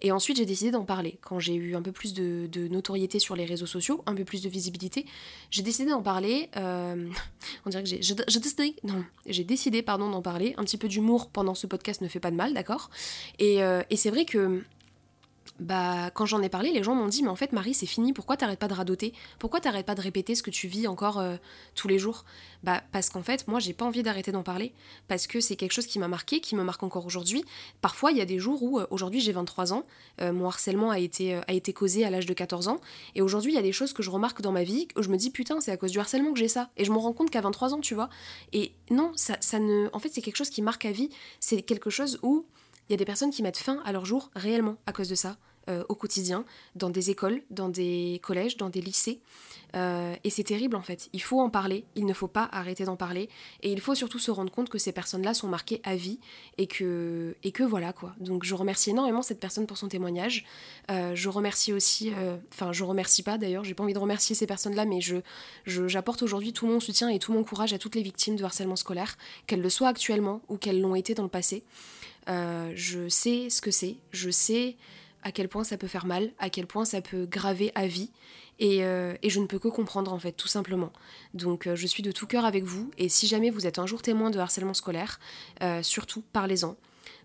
et 0.00 0.12
ensuite 0.12 0.36
j'ai 0.36 0.46
décidé 0.46 0.70
d'en 0.70 0.84
parler. 0.84 1.18
Quand 1.22 1.38
j'ai 1.38 1.54
eu 1.54 1.76
un 1.76 1.82
peu 1.82 1.92
plus 1.92 2.14
de, 2.14 2.48
notoriété 2.68 3.18
sur 3.18 3.36
les 3.36 3.44
réseaux 3.44 3.66
sociaux, 3.66 4.02
un 4.06 4.14
peu 4.14 4.24
plus 4.24 4.42
de 4.42 4.48
visibilité, 4.48 5.06
j'ai 5.50 5.62
décidé 5.62 5.90
d'en 5.90 6.02
parler. 6.02 6.48
Euh, 6.56 7.08
on 7.66 7.70
dirait 7.70 7.82
que 7.82 7.88
j'ai, 7.88 7.98
décidé, 8.40 8.74
non, 8.84 9.04
j'ai 9.26 9.44
décidé 9.44 9.82
pardon 9.82 10.10
d'en 10.10 10.22
parler. 10.22 10.54
Un 10.56 10.64
petit 10.64 10.78
peu 10.78 10.88
d'humour 10.88 11.28
pendant 11.28 11.54
ce 11.54 11.66
podcast 11.66 12.00
ne 12.00 12.08
fait 12.08 12.20
pas 12.20 12.30
de 12.30 12.36
mal, 12.36 12.54
d'accord? 12.54 12.90
euh, 13.40 13.82
et 13.90 13.96
c'est 13.96 14.10
vrai 14.10 14.24
que 14.24 14.62
bah 15.60 16.10
quand 16.12 16.26
j'en 16.26 16.42
ai 16.42 16.48
parlé, 16.48 16.72
les 16.72 16.82
gens 16.82 16.94
m'ont 16.94 17.06
dit 17.06 17.22
mais 17.22 17.28
en 17.28 17.36
fait 17.36 17.52
Marie 17.52 17.74
c'est 17.74 17.86
fini, 17.86 18.12
pourquoi 18.12 18.36
t'arrêtes 18.36 18.58
pas 18.58 18.68
de 18.68 18.74
radoter? 18.74 19.12
Pourquoi 19.38 19.60
t'arrêtes 19.60 19.86
pas 19.86 19.94
de 19.94 20.00
répéter 20.00 20.34
ce 20.34 20.42
que 20.42 20.50
tu 20.50 20.68
vis 20.68 20.86
encore 20.86 21.18
euh, 21.18 21.36
tous 21.74 21.88
les 21.88 21.98
jours? 21.98 22.24
Bah 22.62 22.82
parce 22.92 23.08
qu'en 23.08 23.22
fait 23.22 23.46
moi 23.48 23.60
j'ai 23.60 23.72
pas 23.72 23.84
envie 23.84 24.02
d'arrêter 24.02 24.32
d'en 24.32 24.42
parler, 24.42 24.72
parce 25.06 25.26
que 25.26 25.40
c'est 25.40 25.56
quelque 25.56 25.72
chose 25.72 25.86
qui 25.86 25.98
m'a 25.98 26.08
marqué, 26.08 26.40
qui 26.40 26.56
me 26.56 26.62
marque 26.62 26.82
encore 26.82 27.06
aujourd'hui. 27.06 27.44
Parfois 27.80 28.12
il 28.12 28.18
y 28.18 28.20
a 28.20 28.24
des 28.24 28.38
jours 28.38 28.62
où 28.62 28.78
euh, 28.78 28.86
aujourd'hui 28.90 29.20
j'ai 29.20 29.32
23 29.32 29.72
ans, 29.72 29.84
euh, 30.20 30.32
mon 30.32 30.46
harcèlement 30.46 30.90
a 30.90 30.98
été, 30.98 31.34
a 31.34 31.52
été 31.52 31.72
causé 31.72 32.04
à 32.04 32.10
l'âge 32.10 32.26
de 32.26 32.34
14 32.34 32.68
ans, 32.68 32.80
et 33.14 33.22
aujourd'hui 33.22 33.52
il 33.52 33.56
y 33.56 33.58
a 33.58 33.62
des 33.62 33.72
choses 33.72 33.92
que 33.92 34.02
je 34.02 34.10
remarque 34.10 34.42
dans 34.42 34.52
ma 34.52 34.64
vie 34.64 34.88
où 34.96 35.02
je 35.02 35.08
me 35.08 35.16
dis 35.16 35.30
putain 35.30 35.60
c'est 35.60 35.72
à 35.72 35.76
cause 35.76 35.92
du 35.92 35.98
harcèlement 35.98 36.32
que 36.32 36.38
j'ai 36.38 36.48
ça, 36.48 36.70
et 36.76 36.84
je 36.84 36.92
me 36.92 36.98
rends 36.98 37.12
compte 37.12 37.30
qu'à 37.30 37.40
23 37.40 37.74
ans 37.74 37.80
tu 37.80 37.94
vois. 37.94 38.08
Et 38.52 38.72
non, 38.90 39.12
ça, 39.16 39.36
ça 39.40 39.58
ne... 39.58 39.88
En 39.92 39.98
fait 39.98 40.08
c'est 40.10 40.22
quelque 40.22 40.36
chose 40.36 40.50
qui 40.50 40.62
marque 40.62 40.84
à 40.84 40.92
vie, 40.92 41.10
c'est 41.40 41.62
quelque 41.62 41.90
chose 41.90 42.18
où 42.22 42.46
il 42.88 42.92
y 42.92 42.94
a 42.94 42.96
des 42.96 43.04
personnes 43.04 43.30
qui 43.30 43.42
mettent 43.42 43.58
fin 43.58 43.80
à 43.84 43.92
leur 43.92 44.04
jour 44.04 44.30
réellement 44.34 44.76
à 44.86 44.92
cause 44.92 45.08
de 45.08 45.14
ça. 45.14 45.36
Euh, 45.68 45.84
au 45.90 45.94
quotidien, 45.94 46.46
dans 46.76 46.88
des 46.88 47.10
écoles, 47.10 47.42
dans 47.50 47.68
des 47.68 48.20
collèges, 48.22 48.56
dans 48.56 48.70
des 48.70 48.80
lycées. 48.80 49.20
Euh, 49.76 50.14
et 50.24 50.30
c'est 50.30 50.44
terrible 50.44 50.76
en 50.76 50.80
fait. 50.80 51.10
Il 51.12 51.20
faut 51.20 51.40
en 51.40 51.50
parler, 51.50 51.84
il 51.94 52.06
ne 52.06 52.14
faut 52.14 52.26
pas 52.26 52.48
arrêter 52.52 52.84
d'en 52.84 52.96
parler. 52.96 53.28
Et 53.60 53.70
il 53.70 53.80
faut 53.82 53.94
surtout 53.94 54.18
se 54.18 54.30
rendre 54.30 54.50
compte 54.50 54.70
que 54.70 54.78
ces 54.78 54.92
personnes-là 54.92 55.34
sont 55.34 55.46
marquées 55.46 55.82
à 55.84 55.94
vie 55.94 56.20
et 56.56 56.66
que, 56.66 57.34
voilà 57.60 57.92
quoi. 57.92 58.14
Donc 58.18 58.44
je 58.44 58.54
remercie 58.54 58.90
énormément 58.90 59.20
cette 59.20 59.40
personne 59.40 59.66
pour 59.66 59.76
son 59.76 59.88
témoignage. 59.88 60.46
Euh, 60.90 61.14
je 61.14 61.28
remercie 61.28 61.74
aussi, 61.74 62.12
enfin 62.50 62.72
je 62.72 62.82
remercie 62.82 63.22
pas 63.22 63.36
d'ailleurs, 63.36 63.64
j'ai 63.64 63.74
pas 63.74 63.82
envie 63.82 63.92
de 63.92 63.98
remercier 63.98 64.34
ces 64.34 64.46
personnes-là, 64.46 64.86
mais 64.86 65.02
je, 65.02 65.16
j'apporte 65.66 66.22
aujourd'hui 66.22 66.54
tout 66.54 66.66
mon 66.66 66.80
soutien 66.80 67.10
et 67.10 67.18
tout 67.18 67.34
mon 67.34 67.44
courage 67.44 67.74
à 67.74 67.78
toutes 67.78 67.94
les 67.94 68.02
victimes 68.02 68.36
de 68.36 68.44
harcèlement 68.44 68.76
scolaire, 68.76 69.18
qu'elles 69.46 69.60
le 69.60 69.68
soient 69.68 69.88
actuellement 69.88 70.40
ou 70.48 70.56
qu'elles 70.56 70.80
l'ont 70.80 70.94
été 70.94 71.12
dans 71.12 71.24
le 71.24 71.28
passé. 71.28 71.62
Je 72.28 73.08
sais 73.08 73.50
ce 73.50 73.60
que 73.60 73.70
c'est, 73.70 73.96
je 74.12 74.30
sais 74.30 74.76
à 75.22 75.32
quel 75.32 75.48
point 75.48 75.64
ça 75.64 75.76
peut 75.76 75.86
faire 75.86 76.06
mal, 76.06 76.30
à 76.38 76.50
quel 76.50 76.66
point 76.66 76.84
ça 76.84 77.00
peut 77.00 77.26
graver 77.26 77.72
à 77.74 77.86
vie. 77.86 78.10
Et, 78.58 78.84
euh, 78.84 79.14
je 79.24 79.40
ne 79.40 79.46
peux 79.46 79.58
que 79.58 79.68
comprendre 79.68 80.12
en 80.12 80.18
fait, 80.18 80.32
tout 80.32 80.48
simplement. 80.48 80.92
Donc 81.34 81.66
euh, 81.66 81.76
je 81.76 81.86
suis 81.86 82.02
de 82.02 82.12
tout 82.12 82.26
cœur 82.26 82.44
avec 82.44 82.64
vous. 82.64 82.90
Et 82.98 83.08
si 83.08 83.26
jamais 83.26 83.50
vous 83.50 83.66
êtes 83.66 83.78
un 83.78 83.86
jour 83.86 84.02
témoin 84.02 84.30
de 84.30 84.38
harcèlement 84.38 84.74
scolaire, 84.74 85.20
euh, 85.62 85.82
surtout 85.82 86.22
parlez-en. 86.32 86.76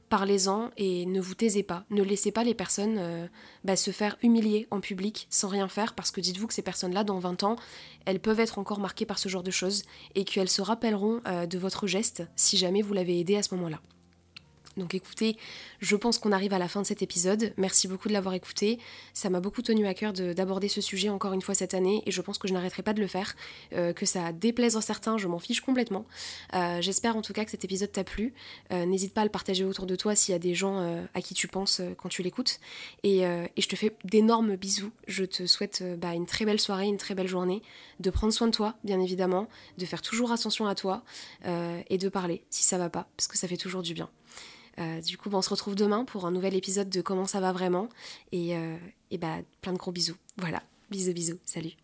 Parlez-en 0.10 0.70
et 0.78 1.08
ne 1.08 1.20
vous 1.20 1.34
taisez 1.34 1.64
pas. 1.64 1.86
Ne 1.90 2.04
laissez 2.04 2.32
pas 2.32 2.44
les 2.44 2.54
personnes 2.54 3.30
bah, 3.64 3.76
se 3.76 3.90
faire 3.90 4.16
humilier 4.22 4.68
en 4.70 4.80
public 4.80 5.26
sans 5.32 5.48
rien 5.48 5.68
faire 5.68 5.96
parce 5.96 6.12
que 6.12 6.22
dites-vous 6.22 6.46
que 6.46 6.54
ces 6.54 6.62
personnes-là, 6.62 7.04
dans 7.04 7.18
20 7.18 7.42
ans, 7.42 7.56
elles 8.06 8.20
peuvent 8.20 8.40
être 8.40 8.60
encore 8.60 8.80
marquées 8.80 9.08
par 9.08 9.18
ce 9.18 9.28
genre 9.28 9.42
de 9.42 9.50
choses 9.50 9.84
et 10.14 10.24
qu'elles 10.24 10.50
se 10.50 10.62
rappelleront 10.62 11.22
de 11.50 11.58
votre 11.58 11.88
geste 11.88 12.22
si 12.36 12.58
jamais 12.58 12.84
vous 12.84 12.94
l'avez 12.94 13.20
aidé 13.20 13.38
à 13.38 13.42
ce 13.42 13.56
moment-là. 13.56 13.80
Donc 14.78 14.96
écoutez, 14.96 15.38
je 15.80 15.96
pense 15.96 16.18
qu'on 16.18 16.32
arrive 16.32 16.54
à 16.54 16.60
la 16.60 16.68
fin 16.68 16.82
de 16.82 16.86
cet 16.86 17.02
épisode. 17.02 17.54
Merci 17.58 17.88
beaucoup 17.88 18.08
de 18.08 18.14
l'avoir 18.14 18.34
écouté. 18.34 18.80
Ça 19.14 19.30
m'a 19.30 19.40
beaucoup 19.40 19.62
tenu 19.62 19.86
à 19.86 19.94
cœur 19.94 20.14
d'aborder 20.14 20.68
ce 20.68 20.82
sujet 20.82 21.10
encore 21.10 21.34
une 21.34 21.42
fois 21.42 21.54
cette 21.54 21.74
année 21.74 22.02
et 22.06 22.12
je 22.12 22.22
pense 22.22 22.38
que 22.38 22.48
je 22.48 22.54
n'arrêterai 22.54 22.82
pas 22.82 22.94
de 22.94 23.02
le 23.02 23.08
faire. 23.08 23.36
Euh, 23.74 23.94
que 23.94 24.06
ça 24.06 24.32
déplaise 24.32 24.76
en 24.76 24.82
certains, 24.82 25.18
je 25.18 25.28
m'en 25.28 25.40
fiche 25.40 25.62
complètement. 25.62 26.06
Euh, 26.56 26.82
j'espère 26.82 27.16
en 27.16 27.22
tout 27.22 27.34
cas 27.34 27.46
que 27.46 27.52
cet 27.52 27.64
épisode 27.64 27.92
t'a 27.92 28.04
plu. 28.04 28.34
Euh, 28.72 28.86
n'hésite 28.86 29.14
pas 29.14 29.22
à 29.22 29.26
le 29.26 29.30
partager 29.30 29.64
autour 29.64 29.86
de 29.86 29.96
toi 29.96 30.16
s'il 30.16 30.32
y 30.32 30.36
a 30.36 30.40
des 30.40 30.56
gens 30.56 30.64
à 31.14 31.22
qui 31.22 31.34
tu 31.34 31.48
penses 31.48 31.82
quand 31.98 32.10
tu 32.10 32.24
l'écoutes. 32.24 32.60
Et, 33.04 33.24
je 33.58 33.68
te 33.68 33.76
fais 33.76 33.96
d'énormes 34.04 34.56
bisous. 34.56 34.92
Je 35.08 35.24
te 35.24 35.46
souhaite 35.46 35.84
bah, 35.98 36.14
une 36.14 36.26
très 36.26 36.46
belle 36.46 36.60
soirée, 36.60 36.86
une 36.86 36.98
très 36.98 37.16
belle 37.16 37.28
journée, 37.28 37.62
de 38.00 38.10
prendre 38.10 38.34
soin 38.34 38.48
de 38.48 38.52
toi, 38.52 38.76
bien 38.84 39.00
évidemment, 39.00 39.48
de 39.78 39.86
faire 39.86 40.02
toujours 40.02 40.32
attention 40.32 40.66
à 40.68 40.76
toi 40.76 41.04
et 41.46 41.98
de 41.98 42.10
parler 42.10 42.44
si 42.50 42.64
ça 42.64 42.78
va 42.78 42.90
pas, 42.90 43.08
parce 43.16 43.28
que 43.28 43.38
ça 43.38 43.48
fait 43.48 43.58
toujours 43.58 43.82
du 43.82 43.94
bien. 43.94 44.10
Euh, 44.80 45.02
du 45.02 45.18
coup, 45.18 45.30
on 45.32 45.42
se 45.42 45.50
retrouve 45.50 45.76
demain 45.76 46.06
pour 46.06 46.26
un 46.26 46.32
nouvel 46.32 46.56
épisode 46.56 46.90
de 46.90 47.02
Comment 47.02 47.26
ça 47.26 47.40
va 47.40 47.52
vraiment. 47.52 47.90
Et, 48.32 48.56
euh, 48.56 48.78
et 49.12 49.18
bah, 49.18 49.38
plein 49.62 49.74
de 49.74 49.78
gros 49.78 49.92
bisous. 49.92 50.18
Voilà, 50.38 50.62
bisous, 50.90 51.14
bisous, 51.14 51.40
salut. 51.46 51.83